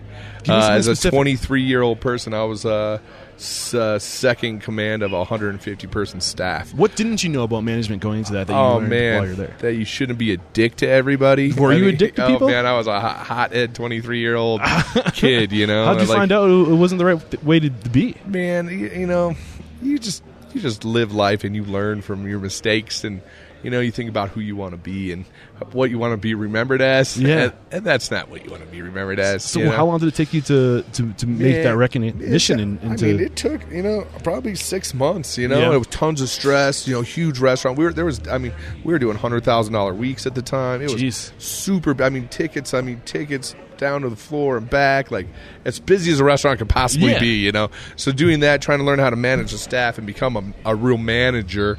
[0.50, 2.98] Uh, as a 23 year old person, I was uh,
[3.36, 6.74] s- uh, second command of a 150 person staff.
[6.74, 8.48] What didn't you know about management going into that?
[8.48, 9.56] that you Oh learned man, while you're there.
[9.60, 11.54] that you shouldn't be a dick to everybody.
[11.54, 12.48] Were I you a mean, dick to people?
[12.48, 14.62] oh, man, I was a hot, hothead 23 year old
[15.14, 15.52] kid.
[15.52, 17.90] You know, How'd you Like, find out it wasn't the right th- way to, to
[17.90, 18.16] be?
[18.26, 19.36] man you, you know
[19.84, 20.24] you just
[20.56, 23.22] you just live life and you learn from your mistakes and
[23.64, 25.26] you know you think about who you want to be and
[25.72, 27.38] what you want to be remembered as Yeah.
[27.44, 29.72] and, and that's not what you want to be remembered as So you know?
[29.72, 32.80] how long did it take you to to, to make Man, that recognition it- and,
[32.84, 35.38] I mean, it took you know probably six months.
[35.38, 35.74] You know, Yeah.
[35.76, 36.88] it was tons of stress.
[36.88, 37.78] You know, huge restaurant.
[37.78, 38.20] We were there was.
[38.28, 40.82] I mean, we were doing hundred thousand dollar weeks at the time.
[40.82, 41.96] It was super.
[42.04, 42.74] I mean, tickets.
[42.74, 45.12] I mean, tickets down to the floor and back.
[45.12, 45.28] Like
[45.66, 47.20] as busy as a restaurant could possibly Yeah.
[47.20, 47.36] be.
[47.38, 50.36] You know, so doing that, trying to learn how to manage the staff and become
[50.66, 51.78] a, a real manager.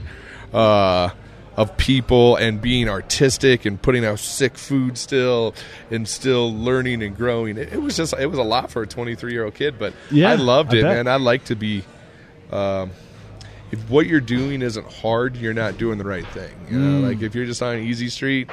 [0.52, 1.10] Uh,
[1.56, 5.54] of people and being artistic and putting out sick food still
[5.90, 7.58] and still learning and growing.
[7.58, 9.92] It, it was just it was a lot for a 23 year old kid, but
[10.10, 10.96] Yeah, I loved I it, bet.
[10.96, 11.08] man.
[11.08, 11.84] I like to be.
[12.50, 12.90] Um,
[13.70, 16.52] if what you're doing isn't hard, you're not doing the right thing.
[16.70, 17.08] You know, Mm.
[17.08, 18.50] like if you're just on an easy street,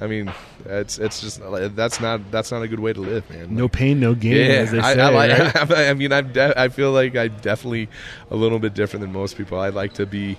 [0.00, 0.32] I mean,
[0.64, 1.40] it's it's just
[1.74, 3.54] that's not that's not a good way to live, man.
[3.54, 5.00] no pain, no gain, Yeah, as they I, say.
[5.00, 5.70] I, like, right?
[5.90, 7.88] I mean, I'm de- I feel like I'm definitely
[8.30, 9.58] a little bit different than most people.
[9.58, 10.38] I like to be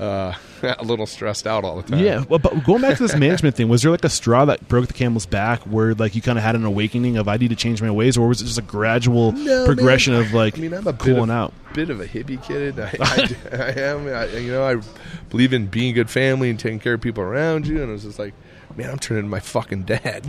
[0.00, 0.34] uh,
[0.78, 2.04] a little stressed out all the time.
[2.04, 4.66] Yeah, well, but going back to this management thing, was there like a straw that
[4.68, 7.48] broke the camel's back, where like you kind of had an awakening of I need
[7.50, 10.22] to change my ways, or was it just a gradual No, progression man.
[10.22, 11.54] of like I mean, I'm a bit cooling of, out?
[11.74, 12.80] bit of a hippie kid.
[12.80, 14.06] I, I, I am.
[14.08, 14.80] I, you know, I
[15.28, 17.80] believe in being a good family and taking care of people around you.
[17.80, 18.34] And it was just like,
[18.76, 20.24] man, I'm turning into my fucking dad.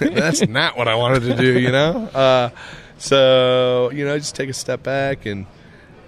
[0.00, 1.58] That's not what I wanted to do.
[1.58, 2.06] You know.
[2.14, 2.50] Uh,
[2.98, 5.46] so you know, just take a step back and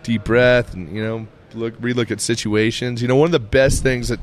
[0.03, 3.01] deep breath, and you know, look relook at situations.
[3.03, 4.21] You know, one of the best things that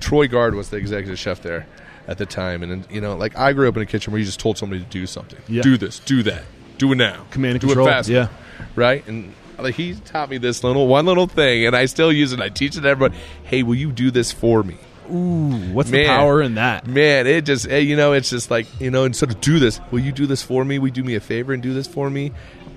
[0.00, 1.66] Troy Guard was the executive chef there.
[2.08, 2.62] at the time.
[2.62, 4.80] And you know, like I grew up in a kitchen where you just told somebody
[4.82, 5.62] to do something, Yeah.
[5.62, 6.44] do this, do that,
[6.78, 8.28] do it now, Command and do control, it fast, yeah.
[8.76, 9.04] right.
[9.08, 12.40] And like, he taught me this little one little thing, and I still use it.
[12.40, 13.16] I teach it to everyone.
[13.42, 14.76] Hey, will you do this for me?
[15.10, 16.86] Ooh, what's the power in that?
[16.86, 19.98] Man, it just you know, it's just like you know, instead of do this, will
[20.00, 20.78] you do this for me?
[20.78, 22.30] Will you do me a favor and do this for me?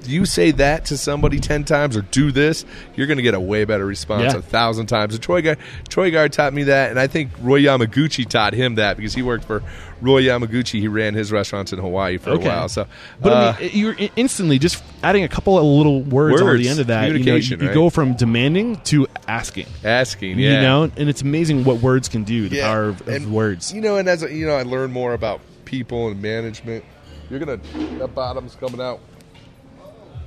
[0.05, 3.39] You say that to somebody ten times or do this, you're going to get a
[3.39, 4.39] way better response Yeah.
[4.39, 5.13] a thousand times.
[5.13, 5.57] And Troy Guard,
[5.87, 9.21] Troy Guard taught me that, and I think Roy Yamaguchi taught him that because he
[9.21, 9.61] worked for
[10.01, 10.79] Roy Yamaguchi.
[10.79, 12.45] He ran his restaurants in Hawaii for Okay.
[12.45, 12.69] a while.
[12.69, 12.87] So,
[13.21, 16.69] But uh, I mean, you're instantly just adding a couple of little words, Words, the
[16.69, 17.03] end of that.
[17.03, 17.73] You, know, you, communication, you right?
[17.73, 19.67] go from demanding to asking.
[19.83, 22.47] asking, yeah, You know, and it's amazing what words can do.
[22.49, 23.73] The power of, of and, words.
[23.73, 26.83] You know, and as you know, I learn more about people and management.
[27.29, 27.59] You're gonna
[27.99, 28.99] that bottom's coming out.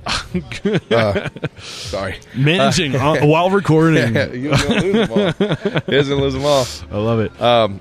[0.05, 2.19] Uh, sorry.
[2.35, 4.15] Managing on- while recording.
[4.33, 5.31] you was gonna lose them all.
[5.85, 6.65] He gonna lose them all.
[6.91, 7.41] I love it.
[7.41, 7.79] Um,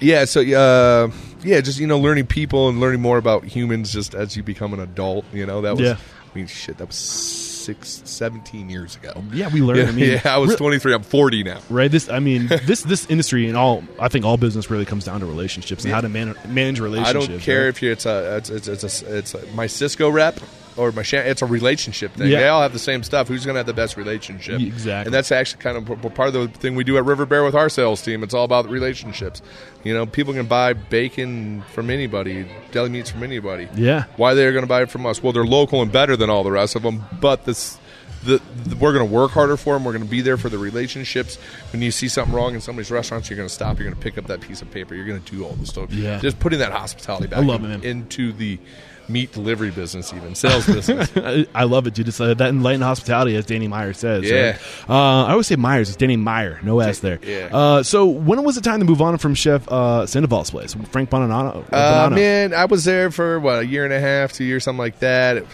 [0.00, 0.24] yeah.
[0.24, 1.10] So, uh,
[1.42, 4.72] yeah, just you know, learning people and learning more about humans just as you become
[4.74, 5.24] an adult.
[5.32, 5.80] You know, that was.
[5.80, 5.96] Yeah.
[6.32, 9.22] I mean, shit, that was six, 17 years ago.
[9.34, 9.78] yeah, we learned.
[9.82, 10.94] Yeah, I mean, yeah, I was 23.
[10.94, 11.60] I'm 40 now.
[11.68, 11.90] right.
[11.90, 13.84] This, I mean, this this industry and all.
[14.00, 15.94] I think all business really comes down to relationships and Yeah.
[15.96, 17.26] how to man- manage relationships.
[17.26, 17.68] I don't care right?
[17.68, 20.40] if you it's a it's it's, it's, a, it's a, my Sysco rep
[20.76, 22.28] or my Shan- it's a relationship thing.
[22.28, 22.40] Yeah.
[22.40, 23.28] They all have the same stuff.
[23.28, 24.60] Who's going to have the best relationship?
[24.60, 25.06] Exactly.
[25.06, 27.54] And that's actually kind of part of the thing we do at River Bear with
[27.54, 28.22] our sales team.
[28.22, 29.42] It's all about relationships.
[29.84, 33.68] You know, people can buy bacon from anybody, deli meats from anybody.
[33.74, 34.04] Yeah.
[34.16, 35.22] Why they're going to buy it from us?
[35.22, 37.04] Well, they're local and better than all the rest of them.
[37.20, 37.78] But this.
[38.24, 39.84] The, the, we're going to work harder for them.
[39.84, 41.38] We're going to be there for the relationships.
[41.72, 43.80] When you see something wrong in somebody's restaurants, you're going to stop.
[43.80, 44.94] You're going to pick up that piece of paper.
[44.94, 45.92] You're going to do all this stuff.
[45.92, 46.20] Yeah.
[46.20, 48.60] Just putting that hospitality back in- into the
[49.08, 51.10] meat delivery business, even sales business.
[51.54, 52.08] I, love it, dude.
[52.08, 54.28] It's uh, that enlightened hospitality, as Danny Meyer says.
[54.28, 54.50] Yeah.
[54.50, 54.60] right?
[54.88, 55.88] Uh, I always say Myers.
[55.88, 56.60] It's Danny Meyer.
[56.62, 57.18] No S there.
[57.22, 57.48] Yeah.
[57.52, 60.74] Uh, so when was it time to move on from Chef uh, Sandoval's place?
[60.90, 61.64] Frank Bonanno.
[61.72, 62.14] uh, Bonanno.
[62.14, 64.98] man, I was there for what a year and a half, two years, something like
[65.00, 65.38] that.
[65.38, 65.46] It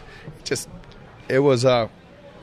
[0.44, 0.68] just
[1.28, 1.88] it was uh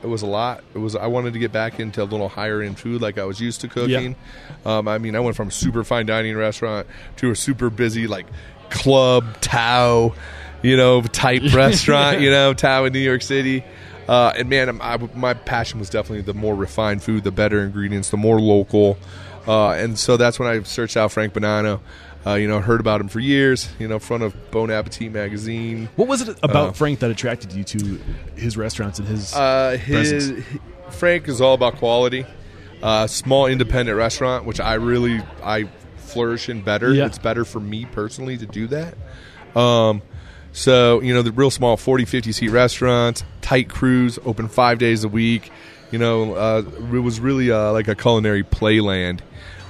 [0.02, 0.62] it was a lot.
[0.74, 3.24] It was I wanted to get back into a little higher end food like I
[3.24, 4.14] was used to cooking.
[4.64, 8.06] Um, I mean, I went from a super fine dining restaurant to a super busy
[8.06, 8.26] like
[8.70, 10.14] club Tao,
[10.62, 13.64] you know, type restaurant, you know, Tao in New York City.
[14.08, 18.10] Uh, and man, I, my passion was definitely the more refined food, the better ingredients,
[18.10, 18.98] the more local.
[19.48, 21.80] Uh, and so that's when I searched out Frank Bonanno.
[22.24, 23.68] Uh, you know, heard about him for years.
[23.78, 25.88] You know, front of Bon Appetit magazine.
[25.94, 28.00] What was it about Uh, Frank that attracted you to
[28.36, 29.32] his restaurants and his?
[29.34, 30.44] Uh, his Presence.
[30.90, 32.26] Frank is all about quality.
[32.82, 36.92] Uh, small independent restaurant, which I really I flourish in better.
[36.92, 37.06] Yeah.
[37.06, 38.94] It's better for me personally to do that.
[39.58, 40.02] Um,
[40.56, 45.04] so you know the real small 40, 50 seat restaurants, tight crews, open five days
[45.04, 45.52] a week.
[45.90, 46.62] You know, uh,
[46.94, 49.20] it was really uh, like a culinary playland.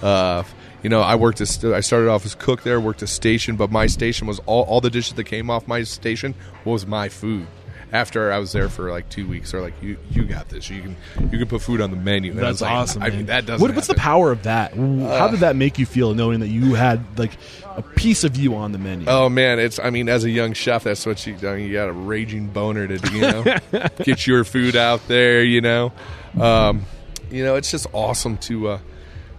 [0.00, 0.44] Uh,
[0.84, 3.72] you know, I worked as I started off as cook there, worked a station, but
[3.72, 7.48] my station was all, all the dishes that came off my station was my food.
[7.96, 10.68] After I was there for like two weeks, they're like, "You, you got this.
[10.68, 10.96] You can,
[11.32, 13.02] you can put food on the menu." And I That's was like, awesome.
[13.02, 13.16] I man.
[13.16, 13.66] mean, that doesn't.
[13.66, 14.02] What, what's the happen.
[14.02, 14.74] power of that?
[14.74, 17.32] How did that make you feel, knowing that you had like
[17.76, 19.06] a piece of you on the menu?
[19.08, 21.72] Oh man, it's I mean, as a young chef, that's what you I mean, you
[21.72, 25.42] got a raging boner to you know get your food out there.
[25.42, 25.92] You know,
[26.38, 26.82] um,
[27.30, 28.78] you know, it's just awesome to uh,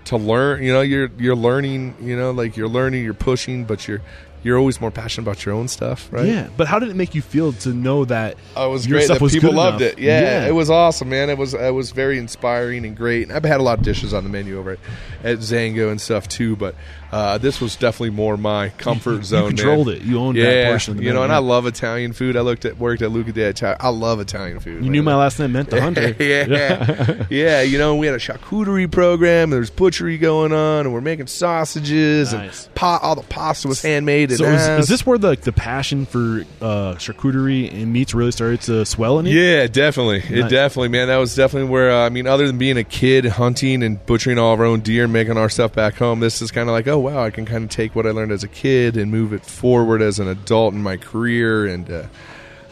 [0.05, 0.63] to learn.
[0.63, 1.95] You know, you're you're learning.
[2.01, 4.01] You know, like you're learning, you're pushing, but you're
[4.43, 6.25] you're always more passionate about your own stuff, right?
[6.27, 8.97] Yeah, but how did it make you feel to know that Oh, it was your
[8.97, 9.93] great stuff that was people good loved enough?
[9.93, 9.99] it.
[9.99, 11.29] Yeah, it was awesome, man.
[11.29, 13.23] It was it was very inspiring and great.
[13.27, 14.79] And I've had a lot of dishes on the menu over at,
[15.23, 16.75] at Zengo and stuff too, but
[17.11, 19.41] uh, this was definitely more my comfort You zone.
[19.43, 19.55] man.
[19.55, 20.01] controlled it.
[20.01, 22.35] You owned yeah, that portion you know, and I love Italian food.
[22.35, 23.77] I looked at worked at Luca d'Italia.
[23.79, 24.75] I love Italian food.
[24.75, 24.91] You man.
[24.91, 26.15] knew my last name meant the hunter.
[26.19, 27.61] yeah, yeah.
[27.61, 29.43] You know, we had a charcuterie program.
[29.47, 32.65] And there was butchery going on, and we're making sausages Nice.
[32.65, 33.01] and pot.
[33.03, 34.31] all the pasta was handmade.
[34.31, 38.31] So is, is this where the like, the passion for uh, charcuterie and meats really
[38.31, 39.39] started to swell in you?
[39.39, 40.17] Yeah, definitely.
[40.27, 41.07] It definitely, man.
[41.07, 44.37] That was definitely where uh, I mean, other than being a kid hunting and butchering
[44.37, 46.73] all of our own deer and making our stuff back home, this is kind of
[46.73, 49.11] like, oh wow, I can kind of take what I learned as a kid and
[49.11, 52.03] move it forward as an adult in my career, and uh,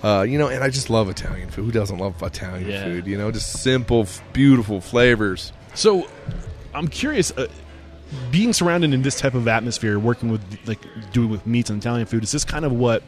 [0.03, 1.65] uh, you know, and I just love Italian food.
[1.65, 2.83] Who doesn't love Italian Yeah.
[2.83, 3.07] food?
[3.07, 5.51] You know, just simple, f- beautiful flavors.
[5.73, 6.07] So
[6.73, 7.31] I'm curious.
[7.31, 7.47] Uh,
[8.31, 10.79] being surrounded in this type of atmosphere, working with like
[11.11, 13.01] doing with meats and Italian food, is this kind of what?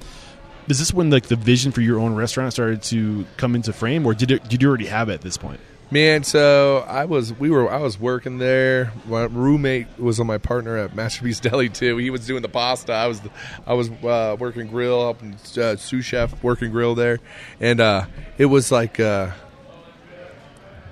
[0.67, 4.05] Is this when like the vision for your own restaurant started to come into frame,
[4.05, 5.59] or did it, did you already have it at this point?
[5.89, 8.91] Man, so I was we were I was working there.
[9.05, 11.95] My roommate was on my partner at Masterpiece Deli too.
[11.97, 12.91] He was doing the pasta.
[12.91, 13.21] I was
[13.65, 17.19] I was uh, working grill, helping uh, sous chef working grill there,
[17.61, 18.05] and uh,
[18.37, 19.31] it was like, uh,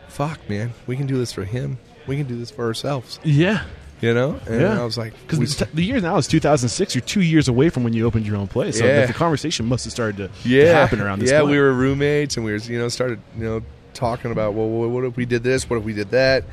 [0.07, 1.77] fuck, man, we can do this for him.
[2.07, 3.19] We can do this for ourselves.
[3.23, 3.63] Yeah,
[3.99, 6.93] You know, and Yeah, I was like, because the, the year now is 2006.
[6.93, 8.77] You're two years away from when you opened your own place.
[8.77, 9.01] So Yeah.
[9.01, 11.31] the, the conversation must have started to, to happen around this.
[11.31, 11.51] yeah, point.
[11.51, 13.61] we were roommates, and we were you know started you know
[13.95, 15.69] talking about well, what if we did this?
[15.69, 16.43] What if we did that?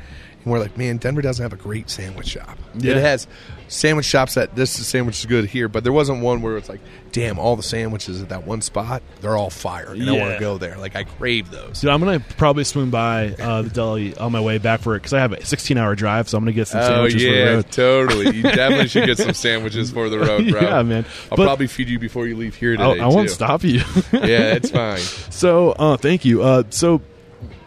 [0.43, 2.57] And we're like, man, Denver doesn't have a great sandwich shop.
[2.75, 2.95] Yeah.
[2.95, 3.27] It has
[3.69, 6.81] sandwich shops that this sandwich is good here, but there wasn't one where it's like,
[7.13, 10.39] damn, all the sandwiches at that one spot, they're all fire, and I want to
[10.41, 10.77] go there.
[10.77, 11.79] Like I crave those.
[11.79, 14.99] Dude, I'm gonna probably swing by uh, the deli on my way back for it
[14.99, 17.29] because I have a 16 hour drive, so I'm gonna get some Oh sandwiches for
[17.29, 17.71] the yeah, road.
[17.71, 18.35] totally.
[18.35, 20.59] You definitely should get some sandwiches for the road, bro.
[20.61, 21.05] Yeah, man.
[21.31, 22.99] I'll But- probably feed you before you leave here today.
[22.99, 23.33] I won't too.
[23.33, 23.79] stop you.
[24.11, 24.97] Yeah, it's fine.
[25.31, 26.43] so, uh, thank you.
[26.43, 26.99] Uh, so,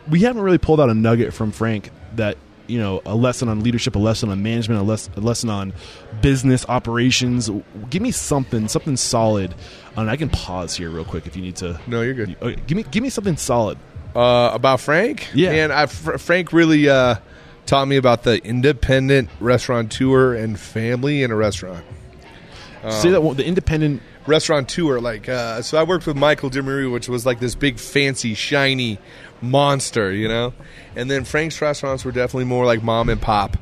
[0.09, 3.61] we haven't really pulled out a nugget from Frank that you know a lesson on
[3.63, 5.73] leadership, a lesson on management, a, les- a lesson on
[6.23, 7.51] business operations.
[7.91, 9.55] Give me something, something solid.
[9.97, 11.81] And I can pause here real quick if you need to.
[11.87, 12.37] No, you're good.
[12.43, 13.79] Okay, give me, give me something solid.
[14.15, 15.29] Uh, about Frank?
[15.35, 15.53] Yeah.
[15.53, 17.17] and I, Fr- Frank really uh,
[17.67, 21.85] taught me about the independent restaurateur and family in a restaurant.
[22.91, 24.03] Say that one- the independent.
[24.27, 27.79] Restaurateur, like, uh, so I worked with Michael Di Maria, which was like this big,
[27.79, 28.99] fancy, shiny
[29.43, 30.53] monster, you know?
[30.95, 33.57] And then Frank's restaurants were definitely more like mom and pop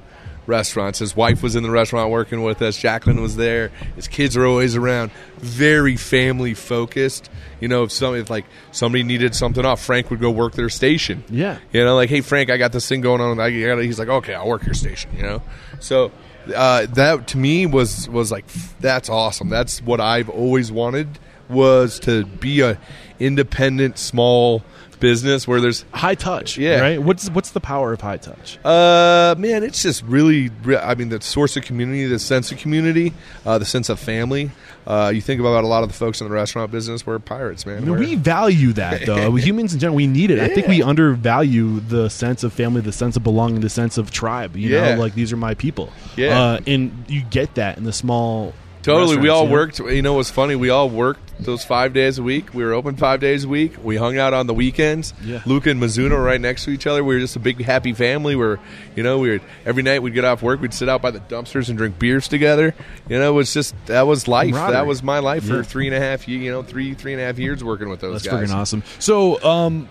[0.47, 0.99] restaurants.
[0.99, 2.77] His wife was in the restaurant working with us.
[2.77, 3.69] Jacqueline was there.
[3.97, 5.11] His kids are always around.
[5.39, 7.31] Very family focused.
[7.61, 10.69] You know, if some if like somebody needed something off, Frank would go work their
[10.69, 11.25] station.
[11.29, 11.59] Yeah.
[11.73, 13.41] You know, like, hey Frank, I got this thing going on.
[13.41, 13.79] I got.
[13.79, 15.11] He's like, okay, I'll work your station.
[15.17, 15.43] You know,
[15.81, 16.13] so
[16.55, 18.47] uh, that to me was was like
[18.81, 19.49] that's awesome.
[19.49, 22.79] That's what I've always wanted was to be a
[23.19, 24.63] independent small
[25.05, 26.81] business where there's High touch, Yeah.
[26.81, 27.03] Right.
[27.03, 28.59] What's what's the power of high touch?
[28.65, 33.13] uh, man, it's just really, I mean, the source of community, the sense of community,
[33.45, 34.51] uh, the sense of family.
[34.87, 37.65] Uh, you think about a lot of the folks in the restaurant business, we're pirates,
[37.67, 37.79] man.
[37.79, 39.35] I mean, we value that though.
[39.49, 40.39] Humans in general, we need it.
[40.41, 44.11] I think we undervalue the sense of family, the sense of belonging, the sense of
[44.11, 44.57] tribe.
[44.57, 44.95] You Yeah.
[44.95, 45.91] know, like these are my people.
[46.17, 46.39] Yeah.
[46.39, 48.53] uh, and you get that in the small.
[48.85, 49.17] Totally.
[49.17, 49.53] We all know?
[49.53, 49.79] worked.
[49.81, 50.55] You know what's funny?
[50.57, 52.55] We all worked those five days a week.
[52.55, 53.83] We were open five days a week.
[53.83, 55.15] We hung out on the weekends.
[55.25, 55.43] Yeah.
[55.47, 57.03] Luca and Mizuna were right next to each other.
[57.03, 58.37] We were just a big happy family.
[58.37, 58.61] Where
[58.95, 61.21] you know we were every night we'd get off work, we'd sit out by the
[61.21, 62.75] dumpsters and drink beers together.
[63.09, 64.53] You know, it was just that was life.
[64.55, 65.57] That was my life Yeah.
[65.57, 66.29] for three and a half.
[66.29, 68.51] You know, three three and a half years working with those That's guys.
[68.51, 68.83] freaking awesome.
[68.99, 69.89] So, um,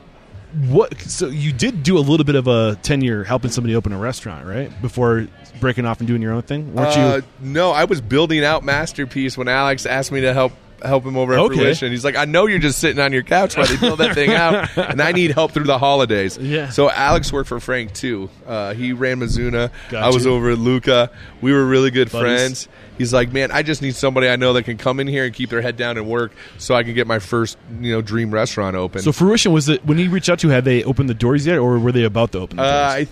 [0.69, 0.99] what?
[1.01, 4.45] So you did do a little bit of a tenure helping somebody open a restaurant,
[4.45, 4.71] right?
[4.81, 5.27] Before
[5.63, 7.49] breaking off and doing your own thing, weren't Uh, you?
[7.51, 10.51] no, I was building out Masterpiece when Alex asked me to help
[10.83, 11.55] help him over at Okay.
[11.55, 11.91] fruition.
[11.93, 14.31] He's like, I know you're just sitting on your couch while they build that thing
[14.33, 16.37] out, and I need help through the holidays.
[16.37, 16.71] Yeah.
[16.71, 18.29] So Alex worked for Frank too.
[18.45, 19.71] Uh, he ran Mizuna.
[19.89, 20.31] Got I was you.
[20.33, 21.09] over at Luca.
[21.39, 22.21] We were really good Buddies.
[22.21, 22.67] friends.
[22.97, 25.33] He's like, man, I just need somebody I know that can come in here and
[25.33, 28.29] keep their head down and work, so I can get my first, you know, dream
[28.31, 29.03] restaurant open.
[29.03, 30.47] So fruition was it when he reached out to?
[30.47, 32.89] you, Had they opened the doors yet, or were they about to open the Uh.
[32.97, 33.05] I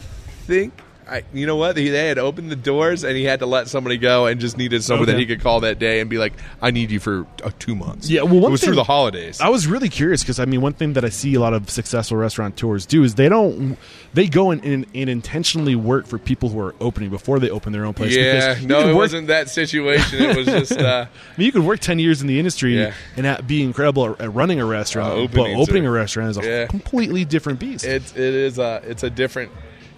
[0.46, 0.74] think.
[1.12, 1.76] I, you know what?
[1.76, 4.58] They, they had opened the doors, and he had to let somebody go, and just
[4.58, 5.12] needed someone Okay.
[5.13, 7.76] that he could call that day and be like, "I need you for uh, two
[7.76, 9.41] months." Yeah, well, one it was thing- through the holidays.
[9.41, 11.69] I was really curious because I mean, one thing that I see a lot of
[11.69, 13.78] successful restaurateurs do is they don't
[14.13, 17.74] they go and, and, and intentionally work for people who are opening before they open
[17.74, 18.15] their own place.
[18.15, 20.21] yeah, no, it work- wasn't that situation.
[20.21, 22.93] It was just uh, I mean, you could work ten years in the industry Yeah.
[23.17, 26.38] and at, be incredible at, at running a restaurant, Uh, but opening a restaurant is
[26.38, 26.65] a Yeah.
[26.67, 27.84] completely different beast.
[27.86, 29.52] it's it is a it's a different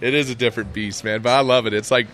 [0.04, 1.22] it is a different beast, man.
[1.22, 1.72] But I love it.
[1.72, 2.06] It's like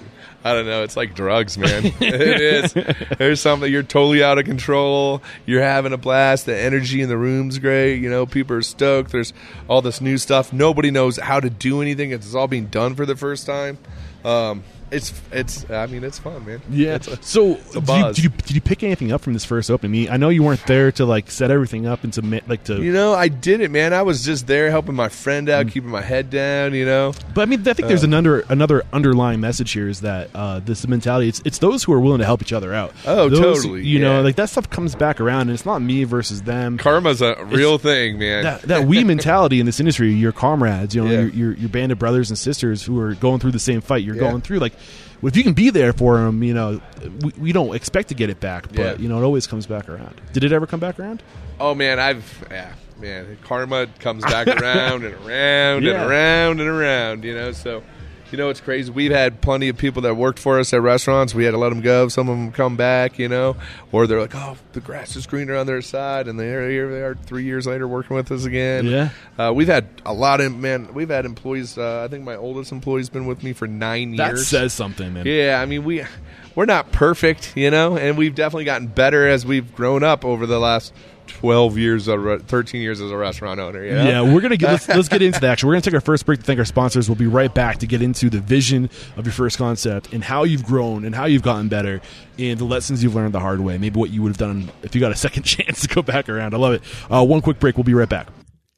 [0.45, 0.85] I don't know.
[0.85, 1.87] It's like drugs, man.
[2.01, 2.73] it is.
[3.19, 5.23] There's something you're totally out of control.
[5.45, 6.47] You're having a blast.
[6.47, 7.97] The energy in the room's great.
[7.97, 9.11] You know, people are stoked.
[9.11, 9.33] There's
[9.69, 10.53] all this new stuff.
[10.53, 12.13] Nobody knows how to do anything.
[12.13, 13.77] It's all being done for the first time.
[14.25, 15.69] Um, it's it's.
[15.71, 16.61] I mean, it's fun, man.
[16.71, 16.97] yeah.
[16.97, 19.71] It's a- so did you, did you did you pick anything up from this first
[19.71, 20.11] opening?
[20.11, 22.83] I, know you weren't there to like set everything up and submit like to.
[22.83, 23.93] you know, I did it, man.
[23.93, 25.73] I was just there helping my friend out, Mm.
[25.73, 26.75] keeping my head down.
[26.75, 30.01] You know, But I mean, I think there's an under, another underlying message here is
[30.01, 31.29] that uh, this mentality.
[31.29, 32.93] It's it's those who are willing to help each other out.
[33.07, 36.05] Oh, Those- totally, You know, like that stuff comes back around, and it's not me
[36.05, 36.79] versus them.
[36.79, 38.45] karma's a real thing, man.
[38.45, 41.21] that that we mentality in this industry, your comrades, you know, Yeah.
[41.21, 44.03] your, your your band of brothers and sisters who are going through the same fight
[44.05, 44.23] you're Yeah.
[44.31, 44.59] going through.
[44.59, 44.73] Like,
[45.23, 46.81] if you can be there for them, you know,
[47.23, 48.95] we, we don't expect to get it back, but Yeah.
[48.99, 50.21] you know, it always comes back around.
[50.33, 51.23] Did it ever come back around?
[51.59, 56.01] Oh man, I've yeah, man, karma comes back around and around Yeah.
[56.03, 57.25] and around and around.
[57.25, 57.83] You know, so
[58.33, 58.91] you know it's crazy.
[58.91, 61.35] We've had plenty of people that worked for us at restaurants.
[61.35, 62.09] We had to let them go.
[62.09, 63.57] Some of them come back, you know,
[63.93, 67.03] or they're like, "Oh, the grass is greener on their side," and they're here they
[67.03, 68.87] are three years later working with us again.
[68.87, 69.11] Yeah.
[69.39, 70.93] uh, we've had a lot of man.
[70.95, 71.77] We've had employees.
[71.79, 74.41] Uh, I think my oldest employee's been with me for nine That years.
[74.41, 75.27] That says something, man.
[75.27, 76.05] Yeah, I mean we
[76.55, 80.47] we're not perfect, you know, and we've definitely gotten better as we've grown up over
[80.47, 80.93] the last
[81.31, 83.85] 12 years, or 13 years as a restaurant owner.
[83.85, 84.05] You know?
[84.05, 85.69] Yeah, we're gonna get let's, let's get into the action.
[85.69, 87.09] We're gonna take our first break to thank our sponsors.
[87.09, 90.45] We'll be right back to get into the vision of your first concept and how
[90.45, 92.01] you've grown and how you've gotten better
[92.39, 93.79] and the lessons you've learned the hard way.
[93.79, 96.29] Maybe what you would have done if you got a second chance to go back
[96.29, 96.55] around.
[96.55, 96.83] I love it.
[97.11, 97.77] Uh, one quick break.
[97.77, 98.29] We'll be right back.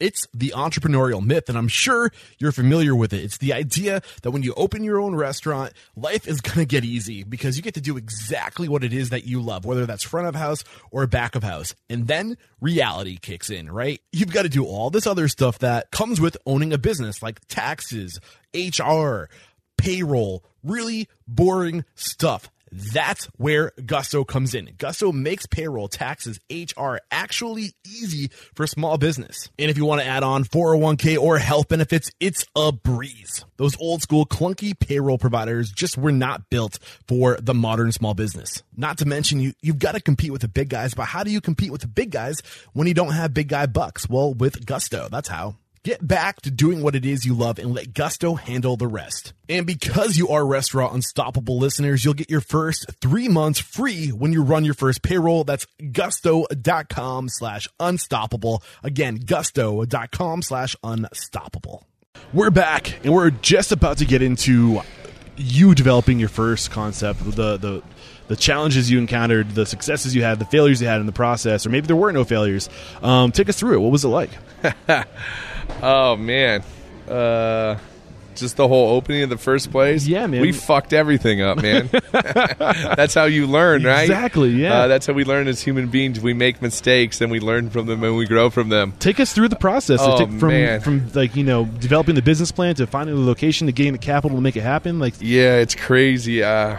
[0.03, 3.23] It's the entrepreneurial myth, and I'm sure you're familiar with it.
[3.23, 6.85] It's the idea that when you open your own restaurant, life is going to get
[6.85, 10.03] easy because you get to do exactly what it is that you love, whether that's
[10.03, 11.77] front of house or back of house.
[11.89, 14.01] And then reality kicks in, right?
[14.11, 17.39] You've got to do all this other stuff that comes with owning a business, like
[17.47, 18.19] taxes,
[18.53, 19.29] HR,
[19.79, 22.51] payroll, really boring stuff.
[22.73, 24.71] That's where Gusto comes in.
[24.79, 29.51] Gusto makes payroll, taxes, HR actually easy for small business.
[29.59, 33.45] And if you want to add on 401k or health benefits, it's a breeze.
[33.59, 38.63] Those old school clunky payroll providers just were not built for the modern small business.
[38.75, 41.31] Not to mention you you've got to compete with the big guys, but how do
[41.31, 42.41] you compete with the big guys
[42.73, 44.09] when you don't have big guy bucks?
[44.09, 45.57] Well, with Gusto, that's how.
[45.85, 49.33] Get back to doing what it is you love and let Gusto handle the rest.
[49.49, 54.33] And because you are Restaurant Unstoppable listeners, you'll get your first three months free when
[54.33, 55.43] you run your first payroll.
[55.43, 58.63] That's gusto.com slash unstoppable.
[58.85, 61.85] Again, gusto.com slash unstoppable.
[62.33, 64.83] We're back, and we're just about to get into
[65.37, 67.83] you developing your first concept, the the
[68.29, 71.67] the challenges you encountered, the successes you had, the failures you had in the process,
[71.67, 72.71] or maybe there were no failures.
[73.03, 73.81] Um, take us through it.
[73.81, 74.31] What was it like?
[75.83, 76.63] Oh man,
[77.09, 77.79] uh,
[78.35, 80.07] just the whole opening of the first place.
[80.07, 80.41] Yeah, man.
[80.41, 81.91] We fucked everything up, man.
[82.13, 84.03] that's how you learn, right?
[84.03, 84.81] Exactly, yeah.
[84.81, 86.21] Uh, that's how we learn as human beings.
[86.21, 88.95] We make mistakes and we learn from them and we grow from them.
[88.99, 90.01] Take us through the process.
[90.03, 90.81] Oh, from man.
[90.81, 93.99] from like you know developing the business plan to finding the location to getting the
[93.99, 94.99] capital to make it happen.
[94.99, 96.43] Like Yeah, it's crazy.
[96.43, 96.79] Uh,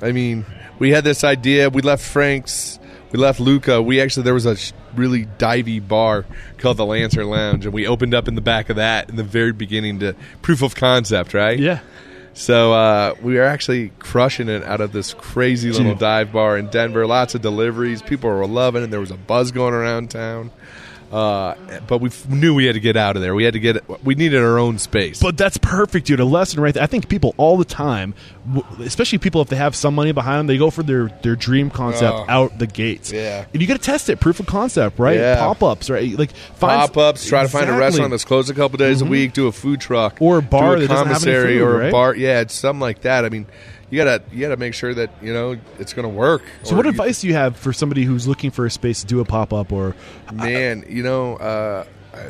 [0.00, 0.46] I mean,
[0.78, 1.70] we had this idea.
[1.70, 2.78] We left Frank's.
[3.10, 3.80] We left Luca.
[3.80, 4.56] We actually there was a
[4.98, 6.26] really divey bar
[6.58, 9.24] called the Lancer Lounge, and we opened up in the back of that in the
[9.24, 11.58] very beginning to proof of concept, right?
[11.58, 11.80] yeah,
[12.34, 15.98] So uh, we were actually crushing it out of this crazy little Dude.
[16.00, 17.06] dive bar in Denver.
[17.06, 18.02] Lots of deliveries.
[18.02, 18.90] People were loving it.
[18.90, 20.50] There was a buzz going around town.
[21.10, 21.54] Uh,
[21.86, 23.34] but we f- knew we had to get out of there.
[23.34, 24.04] We had to get.
[24.04, 25.20] We needed our own space.
[25.22, 26.20] But that's perfect, dude.
[26.20, 26.82] A lesson right there.
[26.82, 28.14] I think people all the time,
[28.52, 31.34] w- especially people if they have some money behind them, they go for their, their
[31.34, 32.24] dream concept Oh.
[32.28, 33.10] out the gates.
[33.10, 33.46] Yeah.
[33.52, 34.20] And you got to test it.
[34.20, 35.16] Proof of concept, right?
[35.16, 35.36] Yeah.
[35.38, 36.18] Pop ups, right?
[36.18, 37.26] Like find pop ups.
[37.26, 37.80] Try to find a Exactly.
[37.86, 39.32] restaurant that's closed a couple days a week.
[39.32, 41.78] Do a food truck Or a bar do that doesn't have any commissary food, or
[41.78, 41.88] right?
[41.88, 42.14] a bar.
[42.14, 43.24] Yeah, it's something like that.
[43.24, 43.46] I mean,
[43.90, 46.42] you gotta you gotta make sure that you know it's gonna work.
[46.62, 49.06] So, what you- advice do you have for somebody who's looking for a space to
[49.06, 49.94] do a pop up or
[50.32, 51.84] man you know uh, uh,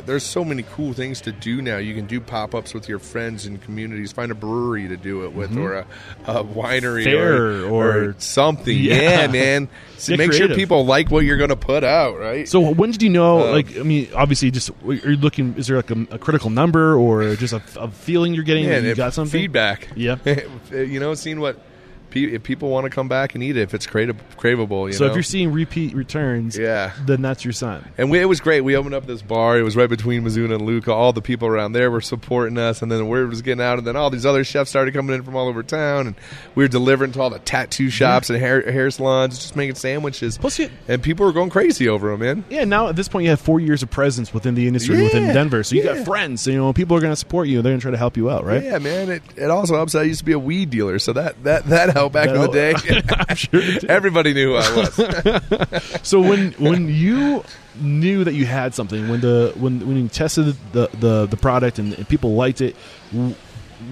[0.05, 3.45] there's so many cool things to do now you can do pop-ups with your friends
[3.45, 5.85] and communities find a brewery to do it with or a,
[6.27, 7.03] a winery Mm-hmm.
[7.03, 9.21] Fair or, or- something Yeah.
[9.21, 10.49] yeah, man so make creative.
[10.49, 13.45] sure people like what you're going to put out right So when did you know?
[13.47, 15.55] Um, like, I mean, obviously, just are you looking?
[15.55, 18.79] Is there like a, a critical number or just a, a feeling you're getting yeah,
[18.79, 19.31] you got something?
[19.39, 20.17] feedback Yeah.
[20.71, 21.59] you know seeing what
[22.15, 25.05] if people want to come back and eat it if it's crave- craveable you So
[25.05, 26.91] know if you're seeing repeat returns, Yeah.
[27.05, 27.83] then that's your sign.
[27.97, 28.61] And we, it was great.
[28.61, 29.57] We opened up this bar.
[29.57, 30.93] It was right between Mizuna and Luca.
[30.93, 33.77] All the people around there were supporting us, and then the word was getting out.
[33.77, 36.15] And then all these other chefs started coming in from all over town, and
[36.55, 40.37] we were delivering to all the tattoo shops and hair, hair salons, just making sandwiches.
[40.37, 42.43] Plus, you- and people were going crazy over them, man.
[42.49, 45.33] Yeah, now at this point you have four years of presence within the industry within
[45.33, 45.95] Denver, so you yeah.
[45.95, 46.41] got friends.
[46.41, 47.61] So, you know, people are going to support you.
[47.61, 48.63] They're going to try to help you out, right?
[48.63, 49.09] Yeah, man.
[49.09, 49.95] It, it also helps.
[49.95, 52.47] I used to be a weed dealer, so that that that helped back in the
[52.47, 52.73] day.
[53.29, 53.59] I'm sure.
[53.61, 53.85] it did.
[53.85, 56.01] Everybody knew who I was.
[56.03, 57.43] So when when you
[57.79, 61.79] knew that you had something, when the when when you tested the the, the product
[61.79, 62.75] and, and people liked it,
[63.11, 63.35] w-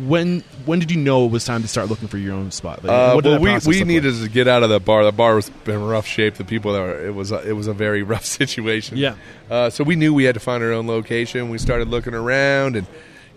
[0.06, 2.84] when when did you know it was time to start looking for your own spot?
[2.84, 4.24] Like, Uh, well, we we needed like?
[4.24, 5.04] to get out of the bar.
[5.06, 6.36] The bar was in rough shape.
[6.36, 8.98] The people that were it was a, it was a very rough situation.
[8.98, 9.16] Yeah.
[9.50, 11.50] Uh, so we knew we had to find our own location.
[11.50, 12.86] We started looking around, and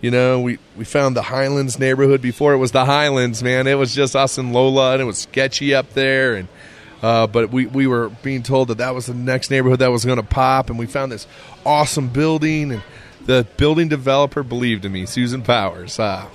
[0.00, 3.42] you know we we found the Highlands neighborhood before it was the Highlands.
[3.42, 6.34] Man, it was just us and Lola, and it was sketchy up there.
[6.36, 6.48] And
[7.02, 10.04] uh, but we we were being told that that was the next neighborhood that was
[10.04, 11.26] going to pop, and we found this
[11.64, 12.82] awesome building and.
[13.26, 15.98] The building developer believed in me, Susan Powers.
[16.00, 16.26] Uh,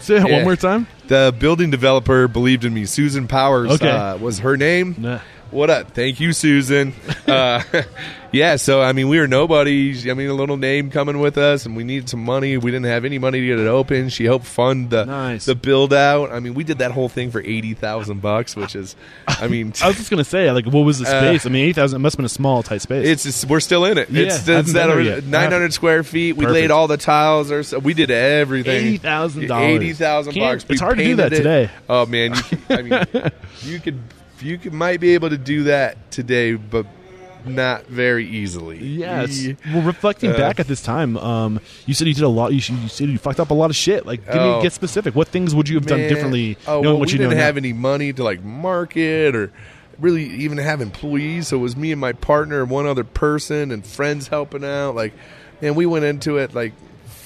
[0.00, 0.34] Say that yeah.
[0.34, 0.88] one more time.
[1.06, 2.86] the building developer believed in me.
[2.86, 3.88] Susan Powers Okay.
[3.88, 4.96] uh, was her name.
[4.98, 5.20] Nah.
[5.54, 5.92] What up?
[5.92, 6.92] Thank you, Susan.
[7.24, 7.62] Uh,
[8.32, 10.06] yeah, so I mean, we were nobodies.
[10.06, 12.58] I mean, a little name coming with us, and we needed some money.
[12.58, 14.10] We didn't have any money to get it open.
[14.10, 15.46] She helped fund the Nice.
[15.46, 16.30] the build out.
[16.32, 18.94] I mean, we did that whole thing for eighty thousand bucks, which is,
[19.26, 21.46] I mean, I was just gonna say, like, what was the space?
[21.46, 21.96] I mean, eight thousand.
[21.96, 23.06] It must have been a small, tight space.
[23.06, 24.10] Uh, It's just, we're still in it.
[24.10, 25.24] Yeah, it's, I it's haven't that been there yet.
[25.24, 26.36] nine hundred square feet.
[26.36, 26.60] We Perfect.
[26.60, 27.50] laid all the tiles.
[27.50, 28.98] Or so, we did everything.
[29.00, 29.60] $80,000.
[29.62, 30.64] Eighty thousand Can't- bucks.
[30.64, 31.36] it's We hard to do painted that it.
[31.38, 31.70] today.
[31.88, 33.30] Oh man, you can, I mean,
[33.62, 33.98] you could
[34.44, 36.86] you could might be able to do that today, but
[37.46, 38.78] not very easily.
[38.82, 39.46] Yes.
[39.66, 42.52] Well, reflecting Uh, back at this time, um, you said you did a lot.
[42.52, 44.06] You, you said you fucked up a lot of shit.
[44.06, 44.62] Like, give me Oh.
[44.62, 45.14] get specific.
[45.14, 46.56] What things would you have done differently?
[46.66, 47.44] Oh, knowing well, what we you didn't now?
[47.44, 49.52] have any money to like market or
[50.00, 51.48] really even have employees.
[51.48, 54.94] So it was me and my partner and one other person and friends helping out.
[54.94, 55.12] Like,
[55.60, 56.72] and we went into it like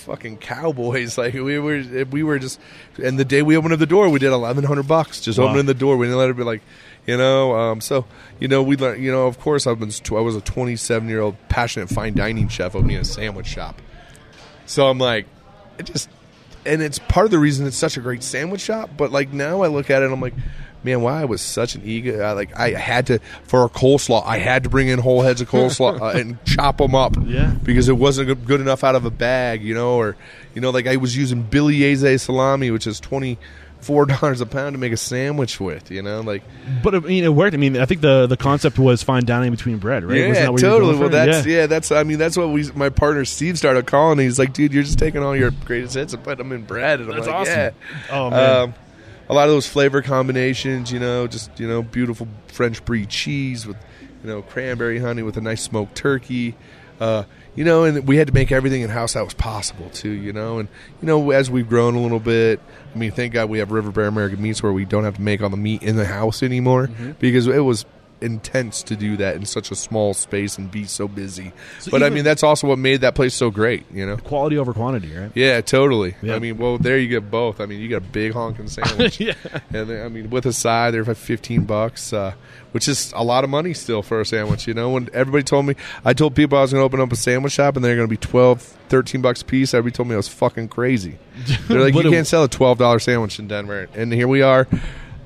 [0.05, 1.17] fucking cowboys.
[1.19, 2.59] Like we were, we were just.
[3.01, 5.47] And the day we opened up the door, we did eleven hundred bucks just Wow.
[5.51, 5.97] opening the door.
[5.97, 6.63] We didn't let it be like.
[7.09, 8.05] You know, um, so
[8.39, 9.03] you know we learned.
[9.03, 9.91] You know, of course, I've been.
[10.11, 13.81] I was a 27 year old passionate fine dining chef opening a sandwich shop.
[14.67, 15.27] So I'm like,
[15.79, 16.11] it just,
[16.67, 18.91] and it's part of the reason it's such a great sandwich shop.
[18.95, 20.35] But like now I look at it, and I'm like,
[20.85, 22.21] man, why I was such an ego.
[22.21, 25.41] I, like I had to for a coleslaw, I had to bring in whole heads
[25.41, 27.55] of coleslaw uh, and chop them up, Yeah.
[27.63, 30.15] because it wasn't good- enough out of a bag, you know, or
[30.55, 33.39] you know, like I was using Billy Biellese salami, which is twenty
[33.81, 36.43] four dollars a pound to make a sandwich with, you know, like
[36.83, 37.55] But I mean, it worked.
[37.55, 40.17] I mean, I think the the concept was fine dining between bread, right?
[40.19, 40.97] Wasn't Yeah, that what totally.
[40.97, 41.67] Well, that's yeah.
[41.67, 41.93] that's.
[41.93, 42.71] I mean, that's what we.
[42.73, 44.19] My partner Steve started calling.
[44.19, 47.01] He's like, "Dude, you're just taking all your greatest hits and putting them in bread."
[47.01, 47.55] And I'm That's like, awesome.
[47.55, 47.71] "Yeah."
[48.11, 48.57] Oh, man.
[48.63, 48.75] Um,
[49.29, 53.67] a lot of those flavor combinations, you know, just you know, beautiful French brie cheese
[53.67, 53.77] with,
[54.23, 56.57] you know, cranberry honey with a nice smoked turkey.
[57.01, 57.25] Uh,
[57.55, 60.11] you know, and we had to make everything in house that was possible too.
[60.11, 60.69] You know, and
[61.01, 62.61] you know, as we've grown a little bit,
[62.95, 65.23] I mean, thank God we have River Bear American Meats where we don't have to
[65.23, 67.13] make all the meat in the house anymore Mm-hmm.
[67.19, 67.85] because it was
[68.21, 71.53] intense to do that in such a small space and be so busy.
[71.81, 73.85] So but I mean, that's also what made that place so great.
[73.93, 74.17] You know.
[74.17, 75.31] quality over quantity, right?
[75.35, 76.15] Yeah, totally.
[76.23, 76.35] Yeah.
[76.35, 77.61] I mean, well, there you get both.
[77.61, 79.19] I mean, you get a big honking sandwich.
[79.29, 79.35] Yeah.
[79.73, 82.33] And I mean, with a side, they're for fifteen bucks, uh,
[82.73, 84.67] which is a lot of money still for a sandwich.
[84.67, 87.13] You know, when everybody told me, I told people I was going to open up
[87.13, 89.75] a sandwich shop and they're going to be 12, 13 bucks a piece.
[89.75, 91.19] Everybody told me I was fucking crazy.
[91.69, 94.67] They're like, you can't sell a twelve dollar sandwich in Denver, and here we are,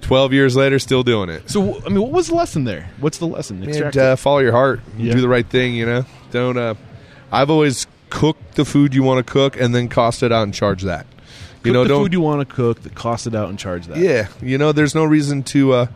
[0.03, 1.49] twelve years later, still doing it.
[1.49, 2.91] So, I mean, what was the lesson there?
[3.01, 3.63] What's the lesson?
[3.63, 4.81] And uh, follow your heart.
[4.99, 5.15] Yeah.
[5.15, 5.75] Do the right thing.
[5.75, 6.59] You know, don't.
[6.59, 6.75] Uh,
[7.33, 10.53] I've always cooked the food you want to cook and then cost it out and
[10.53, 11.07] charge that.
[11.65, 12.03] You Cook know, the don't.
[12.05, 13.97] food you want to cook, that cost it out and charge that.
[13.97, 15.87] Yeah, you know, there's no reason to uh,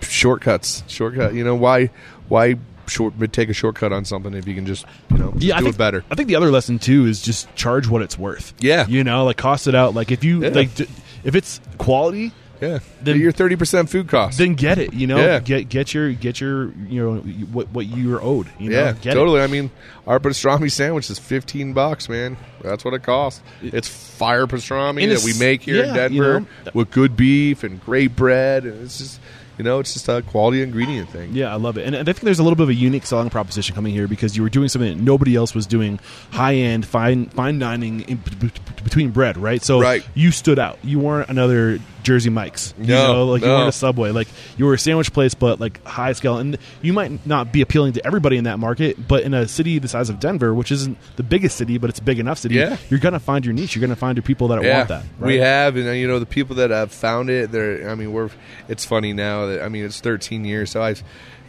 [0.00, 0.84] shortcuts.
[0.88, 1.34] Shortcut.
[1.34, 1.90] You know why?
[2.28, 5.58] Why short take a shortcut on something if you can just you know Yeah, I
[5.58, 6.04] do think, it better?
[6.10, 8.54] I think the other lesson too is just charge what it's worth.
[8.60, 8.86] Yeah.
[8.86, 9.94] you know, like cost it out.
[9.94, 10.48] Like if you Yeah.
[10.50, 10.88] like, d-
[11.24, 12.32] if it's quality,
[12.62, 14.38] Yeah, Then- your thirty percent food cost.
[14.38, 14.92] then get it.
[14.94, 15.40] You know, Yeah.
[15.40, 17.16] get get your get your you know
[17.52, 18.46] what what you are owed.
[18.58, 19.40] You know, yeah, get totally.
[19.40, 19.70] I mean,
[20.06, 22.36] our pastrami sandwich is fifteen bucks, man.
[22.62, 23.42] That's what it costs.
[23.62, 26.46] It's fire pastrami And that we make here in Denver you know.
[26.72, 29.20] with good beef and great bread, and it's just
[29.58, 31.30] you know, it's just a quality ingredient thing.
[31.34, 33.04] Yeah, I love it, and, and I think there's a little bit of a unique
[33.04, 36.00] selling proposition coming here because you were doing something that nobody else was doing,
[36.30, 38.50] high end, fine fine dining in, b- b-
[38.82, 39.62] between bread, right?
[39.62, 40.02] So Right.
[40.14, 40.78] you stood out.
[40.82, 43.56] You weren't another Jersey Mike's, you No, know, like you no.
[43.58, 46.92] weren't a Subway, like you were a sandwich place, but like high scale, and you
[46.92, 50.10] might not be appealing to everybody in that market, but in a city the size
[50.10, 52.76] of Denver, which isn't the biggest city, but it's a big enough city, Yeah.
[52.90, 53.74] you're gonna find your niche.
[53.76, 55.04] You're gonna find your people that want that.
[55.18, 55.26] Right?
[55.28, 57.52] We have, and uh, you know, the people that have found it.
[57.52, 58.30] They're, I mean, we're.
[58.68, 60.94] It's funny now that I mean, it's 13 years, so I.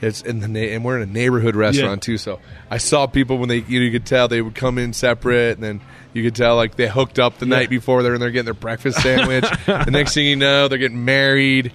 [0.01, 2.17] It's in the na- and we're in a neighborhood restaurant too.
[2.17, 2.39] So
[2.69, 5.55] I saw people when they you, know, you could tell they would come in separate,
[5.57, 5.81] and then
[6.13, 7.57] you could tell like they hooked up the Yeah.
[7.57, 8.03] night before.
[8.03, 9.45] They're and they're getting their breakfast sandwich.
[9.65, 11.71] the next thing you know, they're getting married.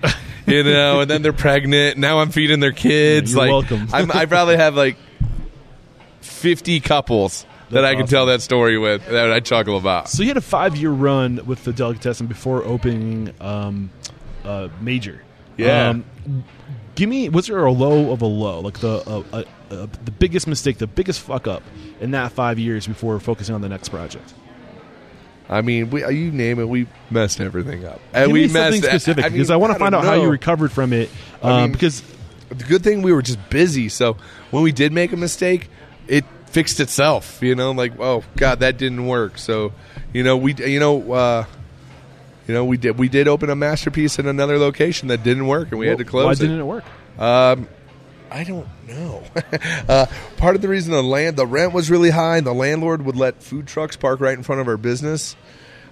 [0.46, 1.98] You know, and then they're pregnant.
[1.98, 3.32] Now I'm feeding their kids.
[3.32, 3.88] You're like, welcome.
[3.92, 4.96] I'm, I probably have like
[6.20, 10.08] 50 couples that That's I can tell that story with that I chuckle about.
[10.08, 13.90] So you had a five year run with the delicatessen before opening um,
[14.44, 15.22] uh, major.
[15.58, 15.90] Yeah.
[15.90, 16.04] Um,
[16.94, 20.10] give me was there a low of a low, like the uh, uh, uh, the
[20.10, 21.62] biggest mistake, the biggest fuck up
[22.00, 24.34] in that five years before focusing on the next project?
[25.50, 28.00] I mean, we, you name it, we messed everything up.
[28.12, 30.14] And Give we me something messed specific mean, because I want to find out how
[30.14, 31.08] you recovered from it.
[31.42, 32.02] I Um, mean- because
[32.50, 34.16] The good thing we were just busy, so
[34.50, 35.68] when we did make a mistake,
[36.06, 37.42] it fixed itself.
[37.42, 39.36] You know, like oh god, that didn't work.
[39.36, 39.72] So
[40.14, 41.12] you know, we you know.
[41.12, 41.44] uh
[42.46, 45.68] you know, we did we did open a masterpiece in another location that didn't work,
[45.70, 46.36] and we had to close why it.
[46.38, 46.82] didn't it work?
[47.18, 47.68] Um,
[48.30, 49.22] I don't know.
[49.88, 50.06] uh,
[50.36, 52.40] part of the reason the land, the rent was really high.
[52.40, 55.34] The landlord would let food trucks park right in front of our business.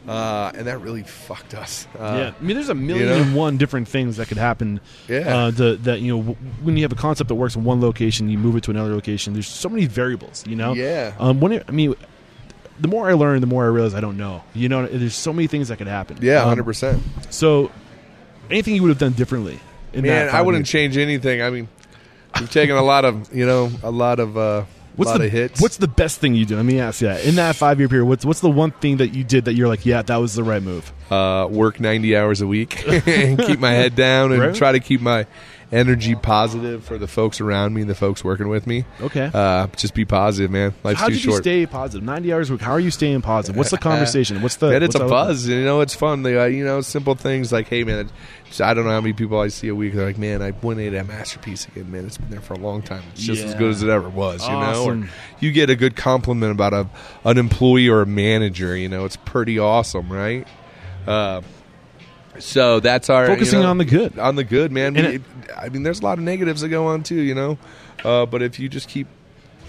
[0.08, 1.88] uh, and that really fucked us.
[1.98, 3.16] Uh, yeah, I mean, there's a million know?
[3.22, 4.80] and one different things that could happen.
[5.08, 5.18] Yeah.
[5.36, 7.80] uh, the, that you know, w- when you have a concept that works in one
[7.80, 9.32] location, you move it to another location.
[9.32, 10.46] There's so many variables.
[10.46, 10.74] You know.
[10.74, 11.14] Yeah.
[11.18, 11.40] Um.
[11.40, 11.94] When it, I mean,
[12.78, 14.44] the more I learn, the more I realize I don't know.
[14.54, 16.18] You know, there's so many things that could happen.
[16.20, 17.02] yeah, Um, hundred percent.
[17.30, 17.72] So,
[18.48, 19.58] anything you would have done differently?
[19.92, 20.70] In Man, that I wouldn't years?
[20.70, 21.40] change anything.
[21.42, 21.68] I mean,
[22.40, 24.64] we've taken a lot of you know a lot of uh,
[24.96, 25.60] What's lot the of hits.
[25.60, 26.56] What's the best thing you did?
[26.56, 27.24] Let me ask you that.
[27.24, 29.68] In that five year period, what's what's the one thing that you did that you're
[29.68, 30.90] like, yeah, that was the right move?
[31.10, 34.54] Uh, work 90 hours a week and keep my head down and Right.
[34.54, 35.26] try to keep my
[35.72, 38.84] energy positive for the folks around me, and the folks working with me.
[39.00, 39.28] Okay.
[39.34, 40.72] Uh, just be positive, man.
[40.84, 42.04] Life's How too did you stay positive?
[42.06, 42.62] Ninety hours a week.
[42.62, 43.56] How are you staying positive?
[43.56, 44.42] What's the conversation?
[44.42, 44.70] What's the?
[44.70, 45.48] man, it's a buzz.
[45.48, 46.22] You know, it's fun.
[46.22, 48.08] They, uh, you know, simple things like, hey, man,
[48.60, 49.94] I don't know how many people I see a week.
[49.94, 52.06] They're like, man, I went in that masterpiece again, man.
[52.06, 53.02] It's been there for a long time.
[53.12, 54.84] It's just as good as it ever was, you know.
[54.84, 55.08] Or
[55.40, 56.88] you get a good compliment about a
[57.24, 58.76] an employee or a manager.
[58.76, 60.46] You know, it's pretty awesome, right?
[61.06, 61.40] Uh,
[62.38, 64.18] so that's our Focusing you know, on the good.
[64.18, 64.94] on the good, man.
[64.94, 65.22] We- it-
[65.56, 67.56] I mean, there's a lot of negatives that go on too, you know.
[68.04, 69.06] Uh, but if you just keep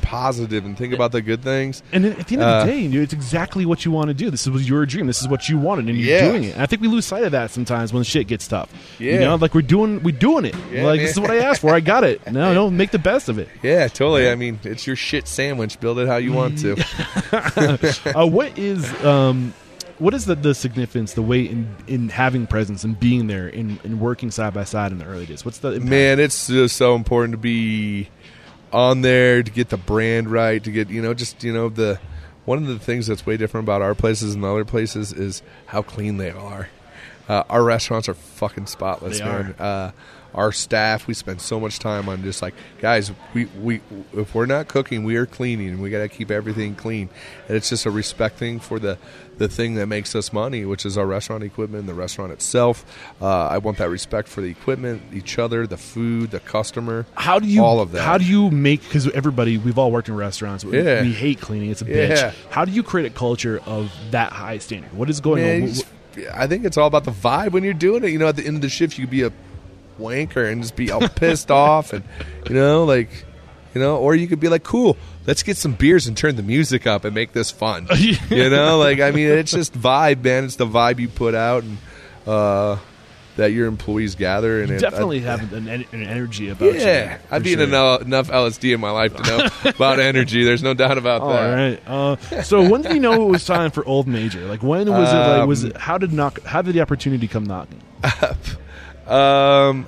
[0.01, 2.87] positive and think about the good things, And at the end of Uh, the day,
[2.87, 4.29] dude, it's exactly what you want to do.
[4.29, 5.07] This is your dream.
[5.07, 6.29] This is what you wanted, and you're Yeah.
[6.29, 6.53] doing it.
[6.53, 8.69] And I think we lose sight of that sometimes when shit gets tough.
[8.99, 9.19] You Yeah.
[9.19, 10.55] know, like we're doing, we're doing it.
[10.73, 11.05] Yeah, like man.
[11.05, 11.73] this is what I asked for.
[11.73, 12.21] I got it.
[12.31, 13.47] No, no, make the best of it.
[13.63, 14.29] yeah, totally.
[14.29, 15.79] I mean, it's your shit sandwich.
[15.79, 16.75] Build it how you want to.
[18.15, 19.53] uh, what is um,
[19.99, 23.79] what is the, the significance, the weight in in having presence and being there in,
[23.83, 25.43] in working side by side in the early days?
[25.43, 25.89] What's the impact?
[25.89, 28.09] Man, it's just so important to be
[28.71, 31.99] on there to get the brand right, to get you know, just you know, the
[32.45, 35.81] one of the things that's way different about our places and other places is how
[35.81, 36.69] clean they are.
[37.27, 39.53] Uh, our restaurants are fucking spotless, They man.
[39.59, 39.91] Uh,
[40.33, 43.11] our staff, we spend so much time on just like guys.
[43.33, 43.81] We we
[44.13, 47.09] if we're not cooking, we are cleaning, and we got to keep everything clean.
[47.47, 48.97] And it's just a respect thing for the
[49.37, 52.85] the thing that makes us money, which is our restaurant equipment, the restaurant itself.
[53.21, 57.05] Uh, I want that respect for the equipment, each other, the food, the customer.
[57.15, 58.01] How do you all of that?
[58.03, 60.65] How do you make because everybody we've all worked in restaurants.
[60.65, 61.01] We, Yeah.
[61.01, 61.69] we hate cleaning.
[61.71, 61.95] It's a Yeah.
[62.31, 62.33] bitch.
[62.49, 64.93] How do you create a culture of that high standard?
[64.93, 65.67] What is going Man, on?
[65.69, 65.85] just-
[66.33, 68.09] I think it's all about the vibe when you're doing it.
[68.09, 69.31] You know, at the end of the shift, you could be a
[69.99, 72.03] wanker and just be all pissed off, and
[72.49, 73.09] you know, like,
[73.77, 74.97] you know, or you could be like, cool,
[75.27, 77.87] let's get some beers and turn the music up and make this fun.
[77.97, 80.45] you know, like, I mean, it's just vibe, man.
[80.45, 81.77] It's the vibe you put out and
[82.25, 82.77] uh,
[83.35, 86.79] that your employees gather, and you it, definitely I- have an, an energy about you.
[86.79, 87.67] Yeah, I've for been sure.
[87.67, 90.43] enough, enough LSD in my life to know about energy.
[90.43, 91.53] There's no doubt about All that.
[91.53, 91.81] right.
[91.87, 94.41] Uh, so when did you know it was time for Old Major?
[94.45, 95.15] Like when was it?
[95.15, 95.77] Like was Um, it?
[95.77, 96.41] How did knock?
[96.43, 97.81] How did the opportunity come knocking?
[99.07, 99.87] Um,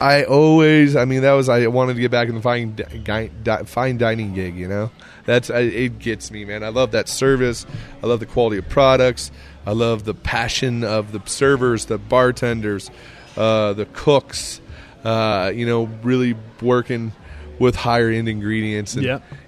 [0.00, 3.30] I always, I mean, that was I wanted to get back in the fine, di-
[3.42, 4.56] di- fine dining gig.
[4.56, 4.90] You know,
[5.26, 6.64] that's I, it gets me, man.
[6.64, 7.66] I love that service.
[8.02, 9.30] I love the quality of products.
[9.66, 12.90] I love the passion of the servers, the bartenders,
[13.36, 14.60] uh, the cooks.
[15.04, 17.12] Uh, you know, really working
[17.58, 18.94] with higher end ingredients.
[18.94, 19.04] And.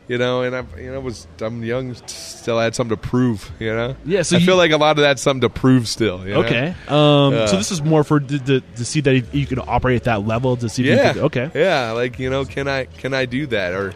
[0.08, 3.50] You know, and I'm, you know, was I'm young, still had something to prove.
[3.60, 3.96] You know.
[4.04, 6.26] Yeah, so I you- feel like a lot of that's something to prove still.
[6.26, 6.40] you know?
[6.40, 6.74] Okay.
[6.88, 7.46] Um, Yeah.
[7.46, 10.26] so this is more for to, to, to see that you can operate at that
[10.26, 10.88] level to see.
[10.88, 11.06] If Yeah.
[11.08, 11.50] You could, okay.
[11.54, 13.94] Yeah, like you know, can I can I do that or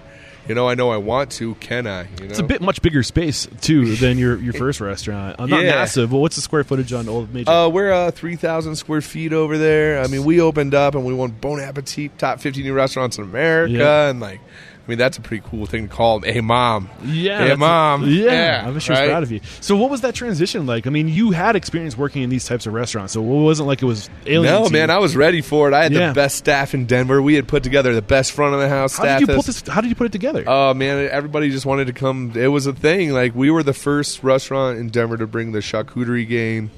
[0.49, 2.03] you know, I know I want to, can I?
[2.03, 2.25] You know?
[2.27, 5.41] It's a bit much bigger space too than your your first restaurant.
[5.41, 5.71] Uh, not Yeah.
[5.73, 7.51] massive, but what's the square footage on Old Major?
[7.51, 10.01] Uh, we're uh, 3,000 square feet over there.
[10.01, 13.25] I mean, we opened up and we won Bon Appetit, top 50 new restaurants in
[13.25, 13.73] America.
[13.73, 14.09] Yeah.
[14.09, 14.41] And, like,
[14.87, 16.20] I mean, that's a pretty cool thing to call.
[16.20, 16.89] Hey, mom.
[17.05, 18.07] yeah, Hey, mom.
[18.09, 18.24] Yeah,
[18.62, 19.09] Yeah, I'm sure right?
[19.09, 19.41] proud of you.
[19.61, 20.87] So, what was that transition like?
[20.87, 23.82] I mean, you had experience working in these types of restaurants, so it wasn't like
[23.82, 24.45] it was alien.
[24.45, 24.95] No, man, you.
[24.95, 25.74] I was ready for it.
[25.74, 26.09] I had Yeah.
[26.09, 27.20] the best staff in Denver.
[27.20, 29.18] We had put together the best front of the house How staff.
[29.20, 29.62] did you put this?
[29.66, 30.45] How did you put it together?
[30.47, 32.32] Oh man, everybody just wanted to come.
[32.37, 33.11] It was a thing.
[33.12, 36.70] Like we were the first restaurant in Denver to bring the charcuterie game,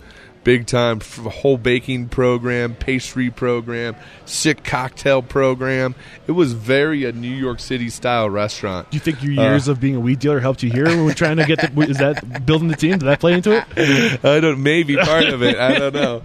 [0.45, 0.99] big time.
[1.01, 5.95] f- Whole baking program, pastry program, sick cocktail program.
[6.26, 8.91] It was very a New York City style restaurant.
[8.91, 11.05] do you think your uh, years of being a weed dealer helped you here when
[11.05, 11.80] we're trying to get the?
[11.89, 12.93] Is that building the team?
[12.93, 14.24] Did that play into it?
[14.24, 15.57] I don't maybe part of it.
[15.57, 16.22] I don't know.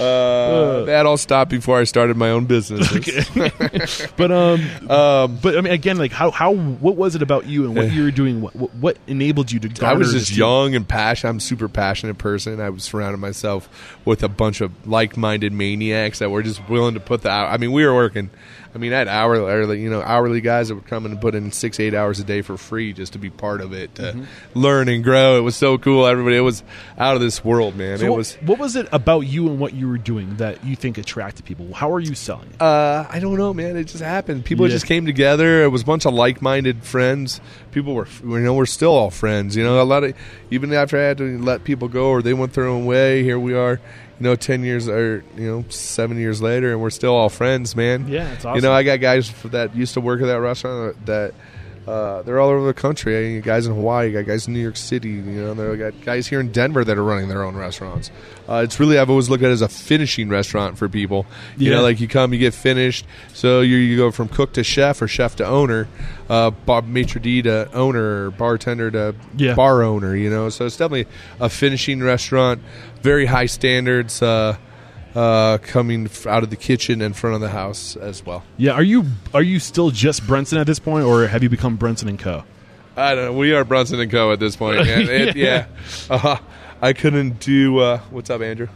[0.00, 2.88] Uh, that all stopped before I started my own business.
[4.16, 7.64] But um, Um, but I mean, again, like how how what was it about you
[7.64, 8.40] and what you were doing?
[8.40, 9.86] What what, enabled you to?
[9.86, 11.30] I was just young and passionate.
[11.30, 12.60] I'm a super passionate person.
[12.60, 13.61] I was surrounding myself
[14.04, 17.30] with a bunch of like-minded maniacs that were just willing to put the.
[17.30, 18.30] I mean, we were working.
[18.74, 21.52] I mean, I had hourly, you know, hourly guys that would come and put in
[21.52, 24.24] six, eight hours a day for free just to be part of it, to Mm-hmm.
[24.58, 25.36] learn and grow.
[25.36, 26.06] It was so cool.
[26.06, 26.62] Everybody, it was
[26.96, 27.98] out of this world, man.
[27.98, 28.34] So it what, was.
[28.36, 31.70] what was it about you and what you were doing that you think attracted people?
[31.74, 32.62] How are you selling it?
[32.62, 33.76] Uh, I don't know, man.
[33.76, 34.46] It just happened.
[34.46, 34.72] People Yeah.
[34.72, 35.62] just came together.
[35.64, 37.42] It was a bunch of like-minded friends.
[37.72, 39.54] People were, you know, we're still all friends.
[39.54, 40.14] You know, a lot of
[40.50, 43.22] even after I had to let people go or they went their own way.
[43.22, 46.90] Here we are, you know, ten years or you know, seven years later, and we're
[46.90, 48.06] still all friends, man.
[48.08, 48.56] Yeah, it's awesome.
[48.56, 51.34] You know, I got guys that used to work at that restaurant that.
[51.84, 53.34] Uh, they're all over the country.
[53.34, 55.08] I got guys in Hawaii, you got guys in New York City.
[55.08, 58.12] You know, they got guys here in Denver that are running their own restaurants.
[58.48, 61.26] Uh, it's really I've always looked at it as a finishing restaurant for people.
[61.56, 61.78] You Yeah.
[61.78, 63.04] know, like you come, you get finished.
[63.34, 65.88] So you, you go from cook to chef or chef to owner,
[66.30, 69.56] uh, bar, maitre d to owner, or bartender to Yeah.
[69.56, 70.14] bar owner.
[70.14, 71.06] You know, so it's definitely
[71.40, 72.62] a finishing restaurant.
[73.02, 74.22] Very high standards.
[74.22, 74.56] Uh,
[75.14, 78.42] uh, coming out of the kitchen and front of the house as well.
[78.56, 81.76] Yeah, are you are you still just Brunson at this point, or have you become
[81.76, 82.44] Brunson and Co?
[82.96, 83.32] I don't know.
[83.32, 84.32] We are Brunson and Co.
[84.32, 84.80] at this point.
[84.88, 85.66] It, yeah,
[86.08, 86.38] uh,
[86.80, 87.78] I couldn't do.
[87.78, 88.68] Uh, what's up, Andrew?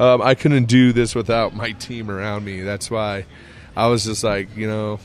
[0.00, 2.60] Um, I couldn't do this without my team around me.
[2.62, 3.26] That's why
[3.76, 5.00] I was just like, you know,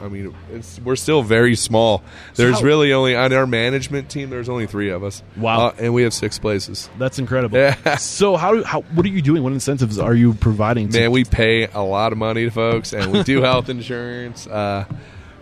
[0.00, 2.02] I mean, it's, we're still very small.
[2.34, 4.30] There's how- really only on our management team.
[4.30, 5.22] There's only three of us.
[5.36, 5.68] Wow.
[5.68, 6.88] uh, and we have six places.
[6.98, 7.58] That's incredible.
[7.58, 7.96] Yeah.
[7.96, 9.42] So how how what are you doing?
[9.42, 10.88] What incentives are you providing?
[10.90, 14.46] To, Man, we pay a lot of money to folks, and we do health insurance.
[14.46, 14.84] Uh,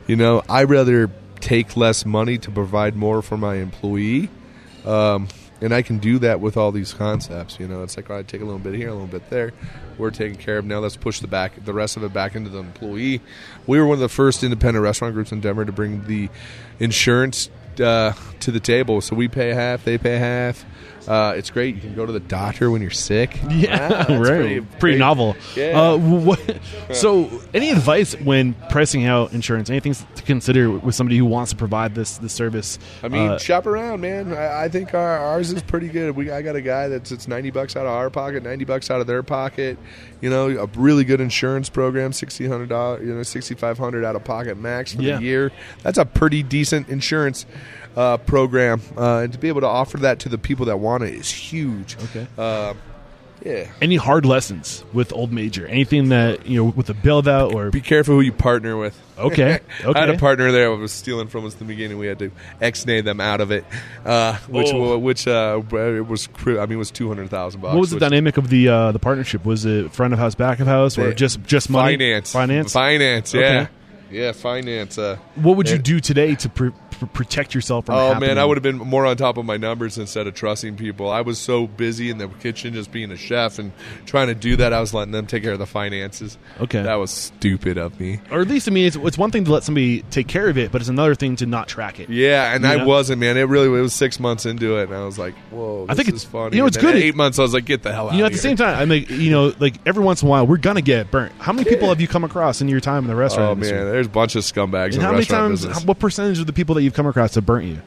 [0.07, 4.29] you know, I rather take less money to provide more for my employee,
[4.85, 5.29] um,
[5.61, 7.61] and I can do that with all these concepts.
[7.61, 9.53] You know, it's like all right, take a little bit here, a little bit there.
[9.99, 10.79] We're taken care of now.
[10.79, 13.21] Let's push the back, the rest of it back into the employee.
[13.67, 16.29] We were one of the first independent restaurant groups in Denver to bring the
[16.79, 17.51] insurance
[17.81, 19.01] uh, to the table.
[19.01, 20.65] So we pay half, they pay half.
[21.11, 21.75] Uh, it's great.
[21.75, 23.37] You can go to the doctor when you're sick.
[23.51, 24.27] Yeah, Wow, right.
[24.29, 25.37] pretty- Pretty, novel.
[25.57, 25.81] Yeah.
[25.81, 26.41] Uh, what,
[26.93, 29.69] so, any advice when pricing out insurance?
[29.71, 32.79] Anything to consider with somebody who wants to provide this this service?
[33.03, 34.33] I mean, Uh, shop around, man.
[34.33, 36.15] I, I think our, ours is pretty good.
[36.15, 38.89] We I got a guy that's it's ninety bucks out of our pocket, ninety bucks
[38.91, 39.79] out of their pocket.
[40.21, 44.05] You know, a really good insurance program, sixteen hundred dollars, you know, sixty five hundred
[44.05, 45.17] out of pocket max for Yeah.
[45.17, 45.53] the year.
[45.83, 47.47] That's a pretty decent insurance
[47.97, 51.03] uh, program, uh, and to be able to offer that to the people that want
[51.03, 51.97] it is huge.
[52.05, 52.26] Okay.
[52.38, 52.74] Uh,
[53.43, 53.68] yeah.
[53.80, 55.66] any hard lessons with Old Major?
[55.66, 59.01] Anything that you know with the build out or Be careful who you partner with.
[59.18, 59.99] Okay, Okay.
[59.99, 61.97] I had a partner there who was stealing from us in the beginning.
[61.97, 63.64] We had to ex-nay them out of it,
[64.05, 64.99] uh, which Oh.
[64.99, 67.72] which uh, it was I mean it was two hundred thousand bucks.
[67.72, 69.47] what was the dynamic of the uh, the partnership?
[69.47, 71.95] Was it front of house, back of house, or just just money?
[71.95, 72.72] Finance, finance.
[72.74, 73.32] finance.
[73.32, 73.68] Yeah, Okay.
[74.11, 74.99] yeah, finance.
[74.99, 76.68] Uh, What would you do today to pr-
[77.01, 77.97] pr- protect yourself from?
[77.97, 78.29] Oh happening?
[78.29, 81.11] man, I would have been more on top of my numbers instead of trusting people.
[81.11, 83.73] I was so busy in the kitchen, just being a chef and
[84.07, 84.73] trying to do that.
[84.73, 86.39] I was letting them take care of the finances.
[86.61, 86.83] Okay.
[86.83, 88.21] that was stupid of me.
[88.31, 90.59] or at least I mean, it's, it's one thing to let somebody take care of
[90.59, 92.09] it, but it's another thing to not track it.
[92.11, 92.87] Yeah, and You I know?
[92.87, 93.37] wasn't, man.
[93.37, 96.09] It really it was six months into it, and I was like, "Whoa, I think
[96.09, 96.95] is it's- funny." you know, it's good.
[96.97, 98.43] Eight months, I was like, "Get the hell out!" You know, at the here.
[98.43, 101.11] same time, I mean, you know, like every once in a while, we're gonna get
[101.11, 101.33] burnt.
[101.39, 103.79] How many people have you come across in your time in the restaurant Oh industry?
[103.79, 105.65] man, there's a bunch of scumbags and how many times?
[105.67, 105.85] business.
[105.85, 107.78] what percentage of the people that you've come across have burnt you?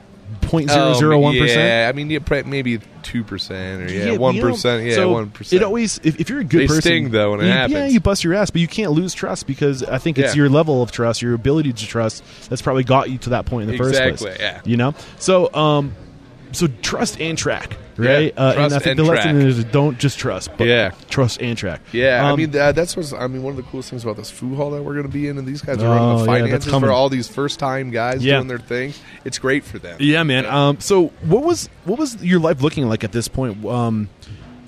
[0.41, 1.61] Point zero Oh, zero one percent.
[1.61, 4.85] Yeah, I mean, yeah, maybe two percent or yeah, one know.
[4.85, 5.61] Yeah, so one percent.
[5.61, 7.85] It always, if, if you're a good They person, sting, though, when it you, Yeah,
[7.85, 10.41] you bust your ass, but you can't lose trust because I think it's Yeah.
[10.43, 13.69] your level of trust, your ability to trust, that's probably got you to that point
[13.69, 14.39] in the first Exactly, place.
[14.39, 14.61] yeah.
[14.65, 15.93] You know, so um,
[16.53, 18.33] so trust and track, right?
[18.35, 20.91] Yeah, uh, and I think and the lesson is don't just trust, but Yeah.
[21.09, 21.81] trust and track.
[21.91, 24.17] Yeah, I Um, mean uh, that's what's I mean one of the coolest things about
[24.17, 26.17] this food hall that we're going to be in, and these guys are Oh, running
[26.19, 26.87] the finances coming.
[26.87, 28.35] for all these first time guys Yeah.
[28.37, 28.93] doing their thing.
[29.25, 29.97] It's great for them.
[29.99, 30.45] Yeah, man.
[30.45, 33.65] Um, so what was what was your life looking like at this point?
[33.65, 34.09] Um,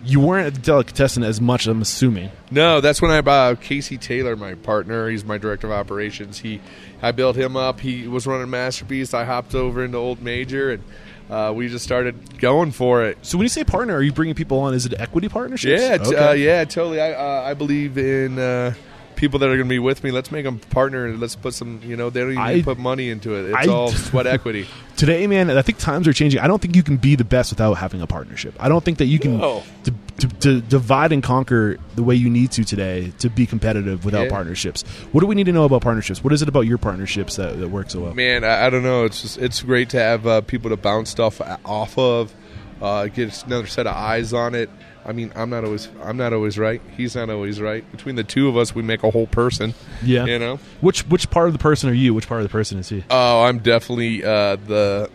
[0.08, 2.30] you weren't at the delicatessen as much, I'm assuming.
[2.52, 5.10] No, that's when I uh, Casey Taylor, my partner.
[5.10, 6.38] He's my director of operations.
[6.38, 6.62] He,
[7.02, 7.80] I built him up.
[7.80, 9.16] He was running masterpiece.
[9.16, 10.84] I hopped over into Old Major, and
[11.30, 13.18] uh, we just started going for it.
[13.24, 14.74] So when you say partner, are you bringing people on?
[14.74, 15.82] Is it equity partnerships?
[15.82, 16.18] Yeah, t- Okay.
[16.18, 17.02] uh, yeah, totally.
[17.02, 18.74] I uh, I believe in uh,
[19.16, 20.12] people that are going to be with me.
[20.12, 21.82] Let's make them partner, and let's put some.
[21.84, 23.50] You know, they don't even I- put money into it.
[23.52, 24.68] It's I- all sweat equity.
[24.96, 26.40] Today, man, I think times are changing.
[26.40, 28.56] I don't think you can be the best without having a partnership.
[28.60, 29.62] I don't think that you can No.
[29.84, 34.06] to, to, to divide and conquer the way you need to today to be competitive
[34.06, 34.30] without Yeah.
[34.30, 34.84] partnerships.
[35.12, 36.24] What do we need to know about partnerships?
[36.24, 38.14] What is it about your partnerships that, that work so well?
[38.14, 39.04] Man, I, I don't know.
[39.04, 42.34] It's just it's great to have uh, people to bounce stuff off of,
[42.82, 44.70] uh, get another set of eyes on it.
[45.06, 46.82] I mean, I'm not always I'm not always right.
[46.98, 47.90] He's not always right.
[47.92, 49.74] Between the two of us, we make a whole person.
[50.02, 50.26] Yeah.
[50.26, 50.60] you know.
[50.82, 52.14] Which which part of the person are you?
[52.14, 53.04] Which part of the person is he?
[53.10, 55.10] Oh, I'm definitely uh, the.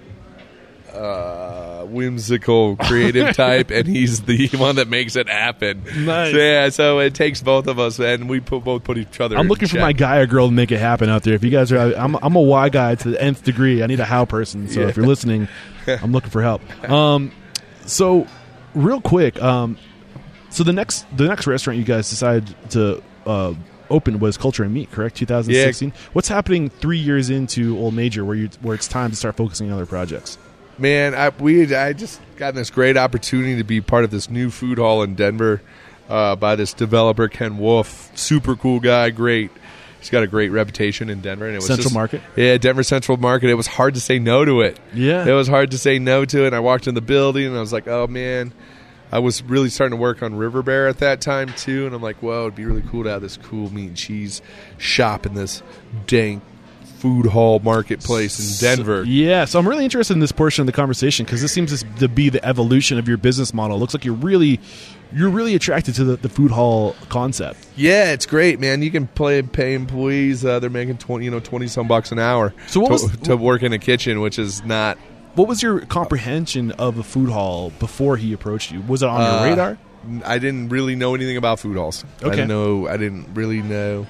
[0.92, 5.84] Uh, whimsical, creative type, and he's the one that makes it happen.
[6.04, 6.32] Nice.
[6.32, 9.36] So, yeah, so it takes both of us, and we put, both put each other.
[9.36, 9.82] I'm in looking for check.
[9.82, 11.34] my guy or girl to make it happen out there.
[11.34, 13.82] If you guys are, I'm, I'm a Y guy to the nth degree.
[13.82, 14.68] I need a how person.
[14.68, 15.48] So if you're listening,
[15.86, 16.90] I'm looking for help.
[16.90, 17.30] Um,
[17.86, 18.26] so
[18.74, 19.78] real quick, um,
[20.50, 23.54] so the next the next restaurant you guys decided to uh,
[23.88, 25.16] open was Culture and Meat, correct?
[25.16, 25.92] 2016.
[26.12, 29.68] What's happening three years into Old Major, where you where it's time to start focusing
[29.70, 30.38] on other projects?
[30.78, 34.50] Man, I, we I just got this great opportunity to be part of this new
[34.50, 35.60] food hall in Denver
[36.08, 38.10] uh, by this developer Ken Wolf.
[38.16, 39.50] Super cool guy, great.
[40.00, 42.22] He's got a great reputation in Denver, and it was Central just- Market?
[42.34, 43.50] Yeah, Denver Central Market.
[43.50, 44.80] It was hard to say no to it.
[44.94, 45.26] Yeah.
[45.26, 46.46] it was hard to say no to it.
[46.48, 48.52] And I walked in the building, and I was like, oh man.
[49.12, 52.00] I was really starting to work on River Bear at that time too, and I'm
[52.00, 54.40] like, well, it'd be really cool to have this cool meat and cheese
[54.78, 55.64] shop in this
[56.06, 56.44] dank
[57.00, 59.02] food hall marketplace in Denver.
[59.04, 62.08] Yeah, so I'm really interested in this portion of the conversation because this seems to
[62.08, 63.76] be the evolution of your business model.
[63.76, 64.60] It looks like you're really
[65.12, 67.66] you're really attracted to the, the food hall concept.
[67.74, 68.82] Yeah, it's great, man.
[68.82, 72.18] You can play pay employees; uh, they're making twenty, you know, twenty some bucks an
[72.18, 74.98] hour So what to, was- to work in a kitchen, which is not.
[75.36, 78.82] What was your comprehension of a food hall before he approached you?
[78.82, 79.78] Was it on uh, your radar?
[80.24, 82.04] I didn't really know anything about food halls.
[82.20, 82.30] I Okay.
[82.36, 82.88] didn't know.
[82.88, 84.06] I didn't really know.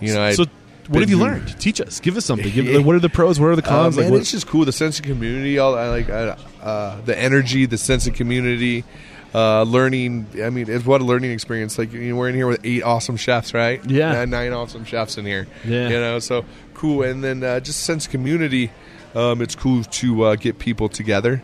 [0.00, 0.44] You know, I So
[0.90, 1.58] what have you learned?
[1.60, 2.00] Teach us.
[2.00, 2.50] Give us something.
[2.52, 3.38] Give, like, what are the pros?
[3.40, 3.96] What are the Uh, cons?
[3.96, 4.64] man, like, what, it's just cool.
[4.64, 5.58] The sense of community.
[5.58, 8.84] All I like uh, uh, the energy, the sense of community.
[9.32, 10.26] Uh, learning.
[10.42, 11.78] I mean, it's what a learning experience.
[11.78, 13.80] Like you know, we're in here with eight awesome chefs, right?
[13.88, 14.22] Yeah.
[14.22, 15.46] Uh, nine awesome chefs in here.
[15.64, 15.88] Yeah.
[15.88, 17.04] you know, so cool.
[17.04, 18.72] And then uh, just sense of community.
[19.14, 21.42] Um, it's cool to uh, get people together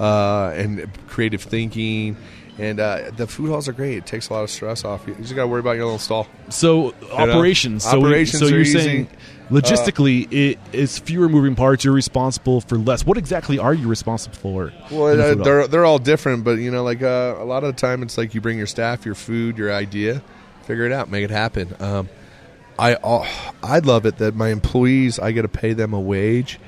[0.00, 2.16] uh, and creative thinking.
[2.60, 3.96] And uh, the food halls are great.
[3.96, 5.14] It takes a lot of stress off you.
[5.14, 6.28] You just got to worry about your little stall.
[6.50, 7.84] so operations.
[7.84, 8.78] So, we- Operations so are you're easy.
[8.78, 9.08] saying
[9.50, 11.84] logistically, it is fewer moving parts.
[11.84, 13.04] You're responsible for less.
[13.04, 14.72] What exactly are you responsible for?
[14.90, 15.44] Well, the uh, hall?
[15.44, 18.16] they're they're all different, but you know, like uh, a lot of the time, it's
[18.18, 20.22] like you bring your staff, your food, your idea,
[20.64, 21.74] figure it out, make it happen.
[21.80, 22.08] Um,
[22.78, 23.26] I uh,
[23.62, 26.58] I love it that my employees, I get to pay them a wage,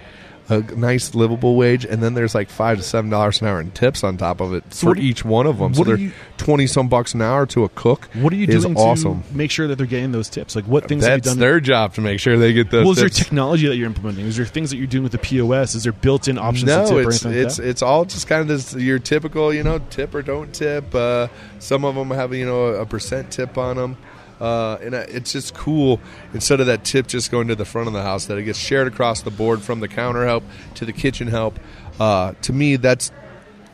[0.52, 3.70] a nice livable wage, and then there's like five to seven dollars an hour in
[3.70, 5.74] tips on top of it So for do each one of them.
[5.74, 8.08] So they're you- twenty some bucks an hour to a cook.
[8.14, 9.22] What are you doing awesome.
[9.22, 10.54] to make sure that they're getting those tips?
[10.56, 11.38] Like what things have you That's done?
[11.38, 12.84] their job to make sure they get those.
[12.84, 14.26] well, is there technology that you're implementing?
[14.26, 15.74] Is there things that you're doing with the POS?
[15.74, 17.66] Is there built-in options to No, it's like it's that?
[17.68, 20.94] it's all just kind of this, your typical, you know, tip or don't tip.
[20.94, 21.28] Uh,
[21.58, 23.96] some of them have you know a percent tip on them,
[24.42, 26.00] uh, and it's just cool.
[26.34, 28.58] Instead of that tip just going to the front of the house, that it gets
[28.58, 30.42] shared across the board from the counter help
[30.74, 31.60] to the kitchen help.
[32.00, 33.12] Uh, to me, that's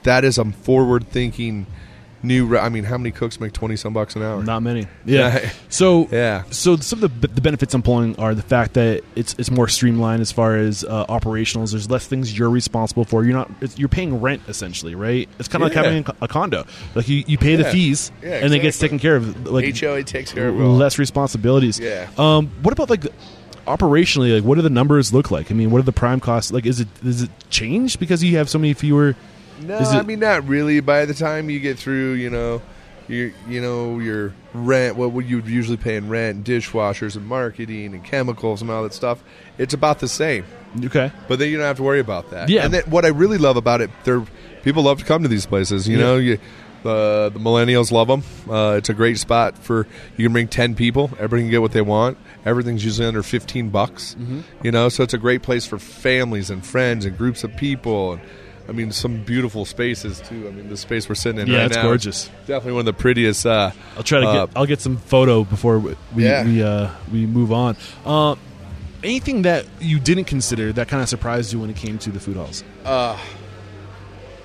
[0.02, 1.66] that is a forward thinking
[2.22, 2.46] new.
[2.46, 4.42] re- I mean, how many cooks make twenty some bucks an hour?
[4.42, 4.86] Not many.
[5.04, 5.38] Yeah.
[5.40, 5.50] Yeah.
[5.68, 6.44] So Yeah.
[6.50, 9.68] So some of the, the benefits I'm pulling are the fact that it's it's more
[9.68, 11.70] streamlined as far as uh, operationals.
[11.70, 13.24] There's less things you're responsible for.
[13.24, 13.50] You're not.
[13.60, 15.28] It's, you're paying rent essentially, right?
[15.38, 15.80] It's kind of Yeah.
[15.82, 16.64] like having a condo.
[16.94, 19.46] Like you, you pay the fees, Yeah, and it gets taken care of.
[19.46, 21.78] Like HOA takes care of less responsibilities.
[21.78, 22.08] Yeah.
[22.18, 22.48] Um.
[22.62, 23.04] What about like?
[23.66, 25.50] Operationally, like, what do the numbers look like?
[25.50, 26.50] I mean, what are the prime costs?
[26.50, 29.14] Like, is it is it changed because you have so many fewer?
[29.62, 30.80] No, Is I it- mean not really.
[30.80, 32.62] By the time you get through, you know,
[33.09, 37.26] your you know your rent, what would you usually pay in rent, and dishwashers, and
[37.26, 39.22] marketing, and chemicals, and all that stuff,
[39.56, 40.44] it's about the same.
[40.84, 41.11] Okay.
[41.28, 42.48] But then you don't have to worry about that.
[42.50, 42.64] Yeah.
[42.64, 44.22] And then what I really love about it, they're
[44.62, 45.88] people love to come to these places.
[45.88, 46.02] You Yeah.
[46.04, 46.34] know, you,
[46.84, 48.22] uh, the millennials love them.
[48.48, 49.86] Uh, it's a great spot for
[50.18, 51.11] you can bring ten people.
[51.14, 52.18] Everybody can get what they want.
[52.44, 54.14] Everything's usually under fifteen bucks.
[54.20, 54.40] Mm-hmm.
[54.62, 58.12] You know, so it's a great place for families and friends and groups of people.
[58.12, 58.20] And
[58.68, 60.46] I mean, some beautiful spaces too.
[60.46, 62.28] I mean, the space we're sitting in Yeah, right it's now, gorgeous.
[62.46, 63.46] Definitely one of the prettiest.
[63.46, 64.56] Uh, I'll try to uh, get.
[64.56, 66.44] I'll get some photo before we we Yeah.
[66.44, 67.76] we, uh, we move on.
[68.04, 68.36] Uh,
[69.02, 72.20] anything that you didn't consider that kind of surprised you when it came to the
[72.20, 72.62] food halls?
[72.84, 73.18] Uh,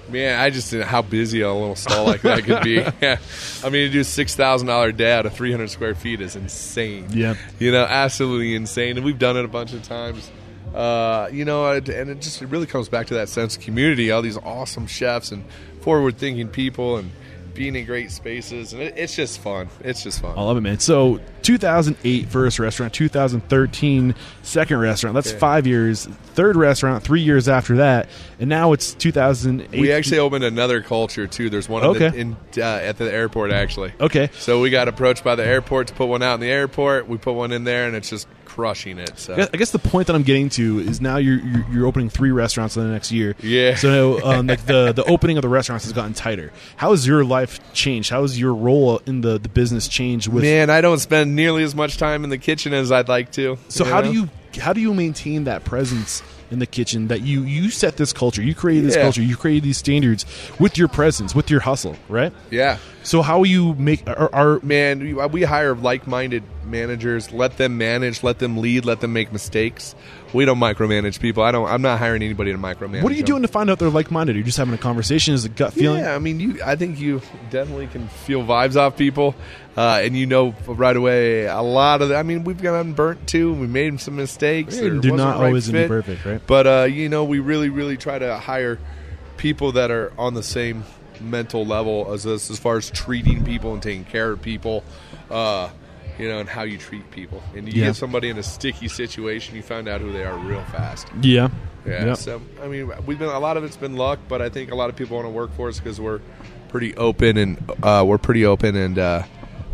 [0.10, 2.74] Man, I just didn't how busy a little stall like that could be.
[3.02, 3.18] Yeah.
[3.64, 6.36] I mean, to do six thousand dollar day out of three hundred square feet is
[6.36, 7.08] insane.
[7.12, 7.36] Yeah.
[7.58, 8.98] you know, absolutely insane.
[8.98, 10.30] And we've done it a bunch of times.
[10.74, 13.62] Uh, you know, and and it just it really comes back to that sense of
[13.64, 14.12] community.
[14.12, 15.44] All these awesome chefs and
[15.82, 17.12] forward thinking people and
[17.54, 19.70] being in great spaces, and it, it's just fun.
[19.82, 20.36] It's just fun.
[20.36, 20.80] I love it, man.
[20.80, 25.14] So 2008 first restaurant, 2013 second restaurant.
[25.14, 25.38] That's Yeah.
[25.38, 26.08] five years.
[26.34, 28.10] Third restaurant, three years after that,
[28.40, 29.80] and now it's 2008.
[29.80, 31.52] we actually opened another culture too.
[31.52, 32.10] There's one Okay.
[32.10, 33.94] the, in, uh, at the airport actually.
[34.02, 34.32] okay.
[34.40, 37.08] So we got approached by the airport to put one out in the airport.
[37.08, 39.18] We put one in there, and it's just crushing it.
[39.18, 42.10] So I guess- the point that I'm getting to is now you're you're, you're opening
[42.10, 43.36] three restaurants in the next year.
[43.42, 43.76] Yeah.
[43.76, 46.52] So um, like the the opening of the restaurants has gotten tighter.
[46.76, 48.10] How has your life changed?
[48.12, 50.28] How has your role in the, the business changed?
[50.28, 53.32] With man, I don't spend nearly as much time in the kitchen as I'd like
[53.34, 53.58] to.
[53.70, 54.12] so how know?
[54.12, 54.30] do you
[54.62, 58.44] how do you maintain that presence in the kitchen that you you set this culture,
[58.44, 59.02] you created this Yeah.
[59.02, 60.26] culture, you created these standards
[60.60, 62.32] with your presence, with your hustle, right?
[62.52, 62.78] Yeah.
[63.04, 68.24] So how you make are, are man we, we hire like-minded managers let them manage
[68.24, 69.94] let them lead let them make mistakes
[70.34, 73.22] we don't micromanage people i don't i'm not hiring anybody to micromanage what are you
[73.22, 73.26] them.
[73.28, 74.36] doing to find out they're like minded?
[74.36, 75.34] Are you just having a conversation?
[75.34, 76.00] Is it gut feeling?
[76.00, 79.36] yeah i mean you i think you definitely can feel vibes off people
[79.76, 83.28] uh, and you know right away a lot of the, i mean we've gotten burnt
[83.28, 85.88] too we made some mistakes There do wasn't right always fit.
[85.90, 86.42] perfect, right?
[86.48, 88.80] but uh, you know we really really try to hire
[89.36, 90.86] people that are on the same
[91.24, 94.84] mental level as us as far as treating people and taking care of people
[95.32, 95.70] uh,
[96.20, 97.88] you know and how you treat people and you Yeah.
[97.88, 101.50] get somebody in a sticky situation you find out who they are real fast Yeah.
[101.86, 102.18] yeah Yep.
[102.18, 104.76] so i mean we've been a lot of it's been luck but i think a
[104.76, 106.20] lot of people want to work for us because we're
[106.70, 109.24] pretty open and uh, we're pretty open and uh,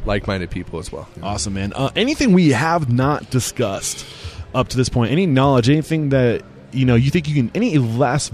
[0.05, 1.73] like-minded people as well Awesome, man.
[1.75, 4.05] Uh, anything we have not discussed
[4.55, 5.11] up to this point?
[5.11, 5.69] Any knowledge?
[5.69, 7.51] Anything that you know you think you can?
[7.55, 8.33] Any last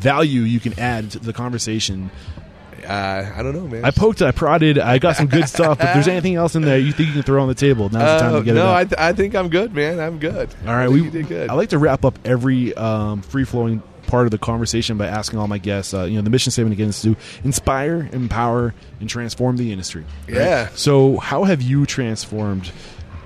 [0.00, 2.10] value you can add to the conversation?
[2.88, 5.78] uh, i don't know man I poked, I prodded, I got some good stuff.
[5.78, 7.88] But if there's anything else in there you think you can throw on the table,
[7.90, 8.74] now's the time Uh, to get no, it.
[8.74, 10.00] I, th- I think I'm good, man.
[10.00, 10.48] I'm good.
[10.66, 11.50] All right, we did good.
[11.50, 15.38] I like to wrap up every um, free flowing part of the conversation by asking
[15.38, 15.92] all my guests.
[15.94, 20.04] Uh, you know, the mission statement again is to inspire, empower, and transform the industry.
[20.26, 20.36] right?
[20.36, 20.68] Yeah.
[20.74, 22.72] So, how have you transformed?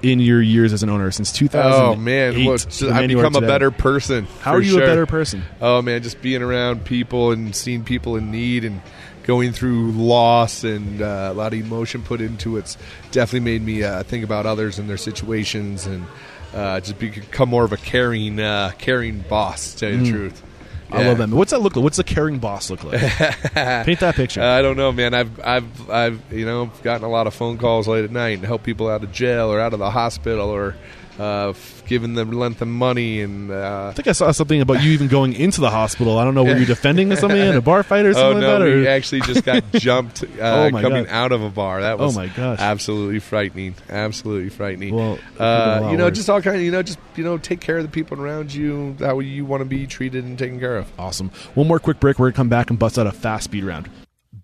[0.05, 3.18] In your years as an owner since 2008, Oh man, well, just- I've man you
[3.18, 4.26] are become a better person.
[4.40, 4.82] How are you sure.
[4.82, 5.42] a better person?
[5.61, 8.82] Oh man, just being around people and seeing people in need and
[9.22, 12.76] going through loss and uh, a lot of emotion put into it's
[13.11, 16.07] definitely made me uh, think about others and their situations and
[16.55, 19.72] uh, just become more of a caring, uh, caring boss.
[19.72, 20.42] To tell you the truth,
[20.91, 20.99] Mm.
[20.99, 21.28] I love that.
[21.30, 21.82] What's that look like?
[21.82, 23.01] What's the caring boss look like?
[23.01, 24.41] Paint that picture.
[24.41, 25.14] Uh, I don't know, man.
[25.14, 28.45] I've I've I've you know gotten a lot of phone calls late at night and
[28.45, 30.76] help people out of jail or out of the hospital or
[31.18, 34.82] uh, f- giving them lent them money and uh, I think I saw something about
[34.82, 36.18] you even going into the hospital.
[36.18, 38.58] I don't know, were you defending somebody in a bar fight or oh something no,
[38.58, 38.74] like that?
[38.76, 40.26] we actually just got jumped uh,
[40.66, 41.12] Oh, coming God.
[41.12, 41.82] out of a bar.
[41.82, 42.58] That was Oh, was my gosh.
[42.58, 43.74] absolutely frightening.
[43.88, 44.94] Absolutely frightening.
[44.94, 46.16] Well, it could've been a uh, you know, worse.
[46.16, 48.52] just all kind of you know, just you know, take care of the people around
[48.52, 50.90] you how you want to be treated and taken care of.
[50.98, 51.30] Awesome.
[51.54, 52.18] One more quick break.
[52.18, 53.88] We're gonna come back and bust out a fast speed round.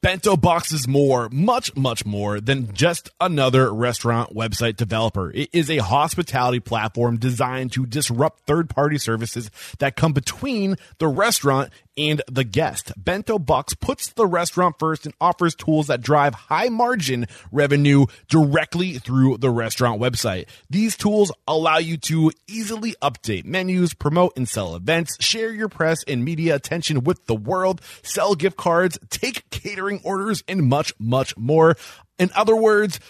[0.03, 5.31] Bento Box is more, much, much more than just another restaurant website developer.
[5.31, 11.09] It is a hospitality platform designed to disrupt third party services that come between the
[11.09, 12.93] restaurant and the guest.
[12.97, 18.99] Bento Box puts the restaurant first and offers tools that drive high margin revenue directly
[18.99, 20.47] through the restaurant website.
[20.69, 26.03] These tools allow you to easily update menus, promote and sell events, share your press
[26.05, 31.37] and media attention with the world, sell gift cards, take catering orders, and much, much
[31.37, 31.77] more.
[32.19, 33.01] In other words,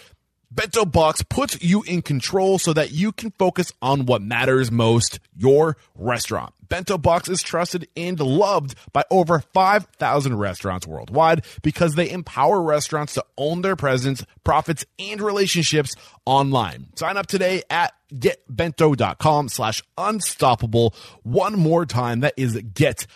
[0.53, 5.19] Bento Box puts you in control so that you can focus on what matters most
[5.37, 6.53] your restaurant.
[6.71, 13.13] Bento Box is trusted and loved by over 5,000 restaurants worldwide because they empower restaurants
[13.15, 15.93] to own their presence, profits, and relationships
[16.25, 16.87] online.
[16.95, 20.95] Sign up today at getbento.com slash unstoppable.
[21.23, 23.09] One more time, that is getbento.com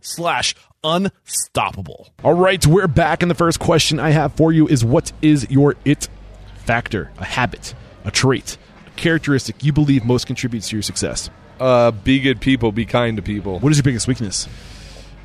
[0.00, 2.10] slash unstoppable.
[2.22, 3.22] All right, we're back.
[3.22, 6.06] And the first question I have for you is what is your it
[6.54, 7.74] factor, a habit,
[8.04, 11.30] a trait, a characteristic you believe most contributes to your success?
[11.60, 12.72] Uh, be good people.
[12.72, 13.58] Be kind to people.
[13.60, 14.48] What is your biggest weakness?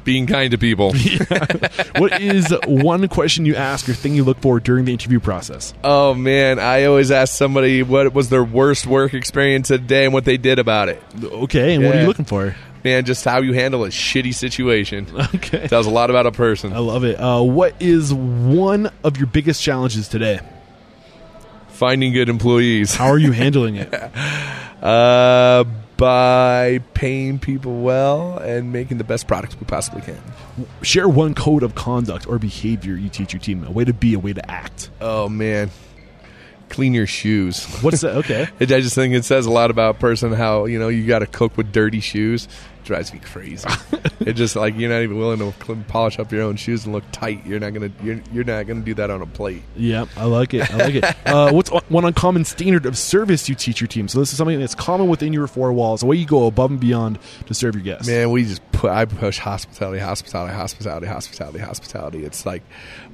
[0.04, 0.94] Being kind to people.
[1.98, 5.74] what is one question you ask or thing you look for during the interview process?
[5.84, 10.26] Oh man, I always ask somebody what was their worst work experience today and what
[10.26, 11.02] they did about it.
[11.24, 12.56] Okay, and what are you looking for?
[12.84, 15.08] Man, just how you handle a shitty situation.
[15.36, 15.68] Okay.
[15.68, 16.72] Tells a lot about a person.
[16.74, 17.16] I love it.
[17.20, 20.40] Uh, what is one of your biggest challenges today?
[21.70, 22.94] Finding good employees.
[22.94, 23.92] How are you handling it?
[24.84, 25.66] Uh,
[25.98, 30.22] by paying people well and making the best products we possibly can.
[30.82, 33.64] Share one code of conduct or behavior you teach your team.
[33.64, 34.90] A way to be, a way to act.
[35.00, 35.70] Oh man,
[36.70, 37.66] clean your shoes.
[37.82, 38.18] What's that?
[38.18, 38.48] Okay.
[38.60, 41.20] I just think it says a lot about a person how you know you got
[41.20, 42.48] to cook with dirty shoes.
[42.86, 43.68] Drives me crazy.
[44.20, 47.04] it just like you're not even willing to polish up your own shoes and look
[47.12, 47.46] tight.
[47.46, 49.64] You're not gonna you're, you're not gonna do that on a plate.
[49.76, 50.72] Yeah, I like it.
[50.74, 51.06] I like it.
[51.26, 54.08] Uh, what's one uncommon standard of service you teach your team?
[54.08, 56.02] So this is something that's common within your four walls.
[56.02, 58.08] The way you go above and beyond to serve your guests.
[58.08, 62.26] Man, we just put I push hospitality, hospitality, hospitality, hospitality, hospitality.
[62.26, 62.64] It's like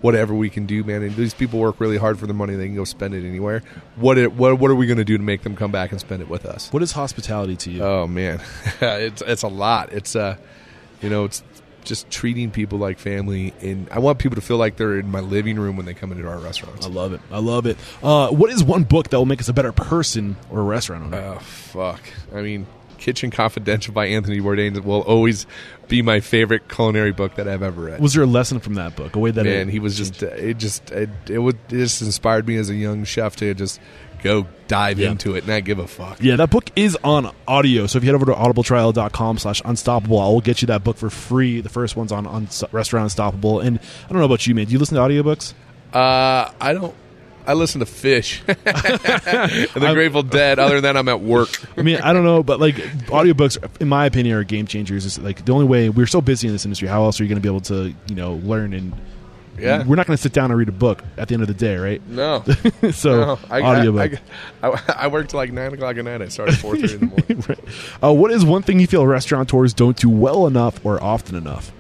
[0.02, 1.04] whatever we can do, man.
[1.04, 3.64] And these people work really hard for their money; they can go spend it anywhere.
[3.96, 6.00] What it, what what are we going to do to make them come back and
[6.00, 6.72] spend it with us?
[6.74, 7.84] What is hospitality to you?
[7.84, 8.42] Oh man,
[8.82, 9.94] it's it's a lot.
[9.94, 10.38] It's uh,
[11.02, 11.44] you know, it's
[11.84, 15.20] just treating people like family, and I want people to feel like they're in my
[15.20, 16.86] living room when they come into our restaurants.
[16.86, 17.22] I love it.
[17.32, 17.78] I love it.
[18.04, 21.06] Uh, what is one book that will make us a better person or a restaurant
[21.06, 21.18] owner?
[21.18, 22.02] Oh fuck!
[22.34, 22.68] I mean,
[23.02, 25.46] Kitchen Confidential by Anthony Bourdain will always
[25.88, 28.00] be my favorite culinary book that I've ever read.
[28.00, 29.16] Was there a lesson from that book?
[29.16, 31.78] A way that Man, it, he was just uh, it just it, it would it
[31.78, 33.82] just inspired me as a young chef to just
[34.24, 35.12] go dive Yeah.
[35.12, 36.18] into it, and not give a fuck.
[36.22, 37.88] Yeah, that book is on audio.
[37.88, 40.98] So if you head over to audibletrial.com slash unstoppable, I will get you that book
[40.98, 41.62] for free.
[41.62, 43.60] The first one's on, on Restaurant Unstoppable.
[43.60, 44.66] And I don't know about you, man.
[44.66, 45.54] Do you listen to audiobooks?
[45.94, 46.96] Uh, I don't.
[47.46, 50.60] I listen to Phish and the Grateful Dead.
[50.60, 51.50] Other than that, I'm at work.
[51.78, 55.08] I mean, I don't know, but like audiobooks, in my opinion, are game changers.
[55.08, 56.88] It's like the only way we're so busy in this industry.
[56.88, 58.94] How else are you going to be able to, you know, learn and
[59.60, 59.86] Yeah.
[59.86, 61.54] we're not going to sit down and read a book at the end of the
[61.54, 62.02] day, right?
[62.08, 62.44] No,
[62.92, 63.40] so no.
[63.50, 64.20] I, audiobook.
[64.64, 66.22] I, I, I work till like nine o'clock at night.
[66.22, 67.44] I started at four thirty in the morning.
[67.48, 67.60] Right.
[68.04, 71.72] Uh, what is one thing you feel restaurateurs don't do well enough or often enough?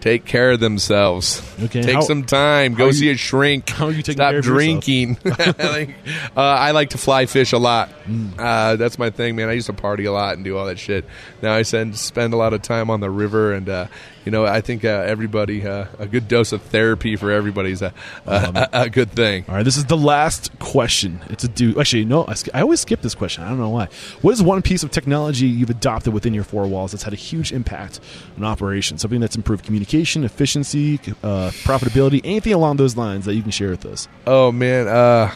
[0.00, 1.42] Take care of themselves.
[1.62, 2.72] Okay, Take how- some time.
[2.72, 3.68] Go see you- a shrink.
[3.68, 5.18] how are you taking Stop care of drinking.
[5.24, 5.94] like,
[6.34, 7.90] uh, I like to fly fish a lot.
[8.06, 8.32] Mm.
[8.38, 9.50] Uh, that's my thing, man.
[9.50, 11.04] I used to party a lot and do all that shit.
[11.42, 13.86] Now I spend spend a lot of time on the river, and uh,
[14.30, 17.82] you know, I think uh, everybody uh, a good dose of therapy for everybody is
[17.82, 17.92] a,
[18.26, 19.44] a, a, a good thing.
[19.48, 21.18] All right, this is the last question.
[21.30, 21.76] It's a do.
[21.80, 23.42] Actually, no, I, sk- I always skip this question.
[23.42, 23.88] I don't know why.
[24.22, 27.16] What is one piece of technology you've adopted within your four walls that's had a
[27.16, 27.98] huge impact
[28.36, 29.02] on operations?
[29.02, 33.70] Something that's improved communication, efficiency, uh, profitability, anything along those lines that you can share
[33.70, 34.06] with us.
[34.28, 35.34] Oh man, uh,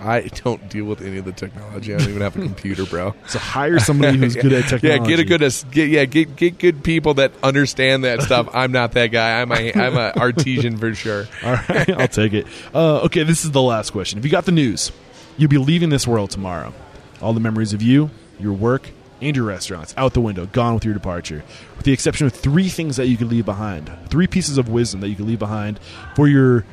[0.00, 1.94] I don't deal with any of the technology.
[1.94, 3.14] I don't even have a computer, bro.
[3.28, 4.88] So hire somebody who's good at technology.
[4.88, 5.40] Yeah, get a good
[5.70, 8.48] get yeah get get good people that understand that stuff.
[8.54, 9.40] I'm not that guy.
[9.40, 11.26] I'm a I'm a artesian for sure.
[11.44, 12.46] All right, I'll take it.
[12.74, 14.18] Uh, okay, this is the last question.
[14.18, 14.92] If you got the news,
[15.36, 16.72] you'll be leaving this world tomorrow.
[17.20, 18.90] All the memories of you, your work,
[19.20, 21.42] and your restaurants out the window, gone with your departure.
[21.76, 25.00] With the exception of three things that you could leave behind, three pieces of wisdom
[25.00, 25.80] that you could leave behind
[26.14, 26.64] for your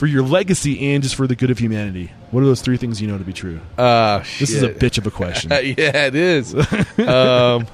[0.00, 2.10] for your legacy and just for the good of humanity.
[2.30, 3.60] What are those three things you know to be true?
[3.76, 5.50] Uh, This is a bitch of a question.
[5.50, 6.54] yeah, it is.
[7.06, 7.66] um,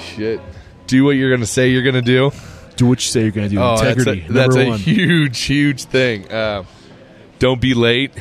[0.00, 0.40] shit.
[0.86, 2.30] Do what you're gonna say you're gonna do.
[2.76, 3.60] do what you say you're going to do.
[3.60, 6.30] Oh, that's Integrity, a, that's a huge, huge thing.
[6.30, 6.62] Uh,
[7.40, 8.12] don't be late.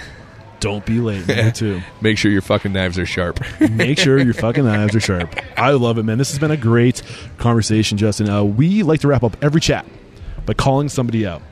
[0.59, 1.27] Don't be late.
[1.27, 1.81] Number two.
[2.01, 3.39] Make sure your fucking knives are sharp.
[3.69, 5.35] Make sure your fucking knives are sharp.
[5.55, 6.17] I love it, man.
[6.17, 7.03] This has been a great
[7.37, 8.27] conversation, Justin.
[8.27, 9.85] Uh, we like to wrap up every chat
[10.47, 11.43] by calling somebody out.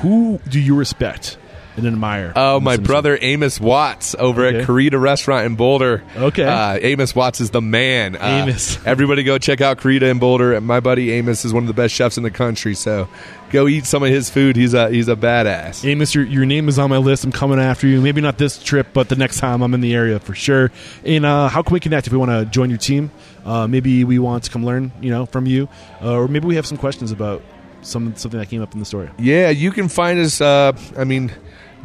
[0.00, 1.38] Who, do you respect
[1.76, 2.32] and admire?
[2.34, 4.60] Oh, my brother Amos Watts over Okay.
[4.60, 6.02] at Corrida Restaurant in Boulder.
[6.16, 6.44] Okay.
[6.44, 8.16] Uh, Amos Watts is the man.
[8.16, 8.78] Uh, Amos.
[8.86, 10.54] everybody go check out Corrida in Boulder.
[10.54, 12.74] And my buddy Amos is one of the best chefs in the country.
[12.74, 13.08] So
[13.50, 14.56] go eat some of his food.
[14.56, 15.84] He's a he's a badass.
[15.84, 17.22] Amos, your, your name is on my list.
[17.24, 18.00] I'm coming after you.
[18.00, 20.70] Maybe not this trip, but the next time I'm in the area for sure.
[21.04, 23.10] And uh, how can we connect if we want to join your team?
[23.44, 25.68] Uh, maybe we want to come learn, you know, from you,
[26.02, 27.42] uh, or maybe we have some questions about
[27.82, 29.08] some something that came up in the story.
[29.18, 30.40] Yeah, you can find us.
[30.40, 31.32] Uh, I mean,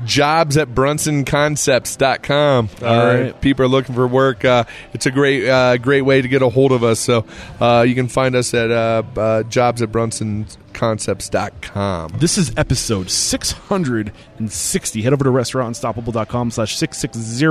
[0.05, 2.69] jobs at brunsonconcepts.com.
[2.81, 3.41] All Uh, right.
[3.41, 4.43] People are looking for work.
[4.43, 6.99] Uh, it's a great, uh, great way to get a hold of us.
[6.99, 7.25] So
[7.61, 9.91] uh, you can find us at uh, uh, jobs at
[10.73, 12.11] brunsonconcepts.com.
[12.19, 15.01] This is episode 660.
[15.01, 17.45] Head over to restaurantunstoppable.com slash 660.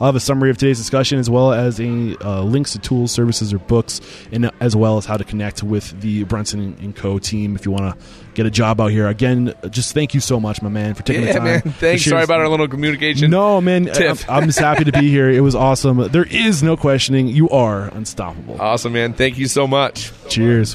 [0.00, 3.12] I'll have a summary of today's discussion as well as a, uh, links to tools,
[3.12, 4.00] services, or books,
[4.32, 7.18] and as well as how to connect with the Brunson and Co.
[7.18, 9.08] team if you want to get a job out here.
[9.08, 11.44] Again, just thank you so much, my man, for taking the Yeah, time.
[11.44, 11.60] man.
[11.62, 12.04] Thanks.
[12.04, 13.30] Sorry about our little communication.
[13.30, 13.88] No, man.
[13.88, 14.28] I'm, Tiff.
[14.30, 15.28] I'm just happy to be here.
[15.30, 16.08] It was awesome.
[16.10, 17.28] There is no questioning.
[17.28, 18.60] You are unstoppable.
[18.60, 19.12] Awesome, man.
[19.14, 20.12] Thank you so much.
[20.28, 20.74] Cheers.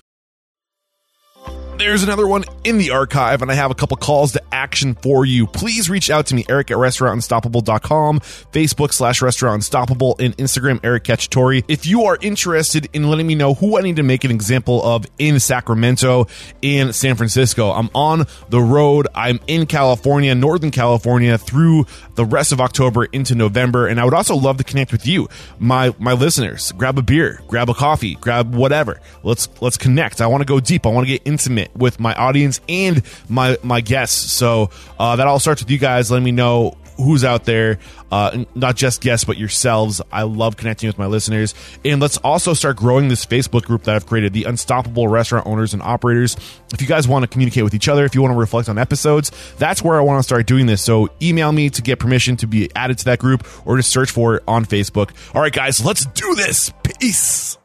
[1.77, 5.25] There's another one in the archive, and I have a couple calls to action for
[5.25, 5.45] you.
[5.45, 11.03] Please reach out to me, Eric at restaurantunstoppable.com, Facebook slash restaurant unstoppable, and Instagram, Eric
[11.03, 11.65] Cacciatore.
[11.67, 14.81] If you are interested in letting me know who I need to make an example
[14.83, 16.27] of in Sacramento,
[16.61, 19.07] in San Francisco, I'm on the road.
[19.13, 24.13] I'm in California, Northern California, through the rest of October into November, and I would
[24.13, 25.27] also love to connect with you,
[25.59, 26.71] my my listeners.
[26.71, 29.01] Grab a beer, grab a coffee, grab whatever.
[29.23, 30.21] Let's let's connect.
[30.21, 30.85] I want to go deep.
[30.85, 34.33] I want to get intimate with my audience and my my guests.
[34.33, 37.79] So uh, that all starts with you guys Let me know who's out there,
[38.11, 40.01] uh, not just guests, but yourselves.
[40.11, 41.53] I love connecting with my listeners.
[41.83, 45.73] And let's also start growing this Facebook group that I've created, the Unstoppable Restaurant Owners
[45.73, 46.35] and Operators.
[46.73, 48.77] If you guys want to communicate with each other, if you want to reflect on
[48.77, 50.81] episodes, that's where I want to start doing this.
[50.81, 54.11] So email me to get permission to be added to that group or just search
[54.11, 55.11] for it on Facebook.
[55.35, 56.71] All right, guys, let's do this.
[56.83, 57.57] Peace.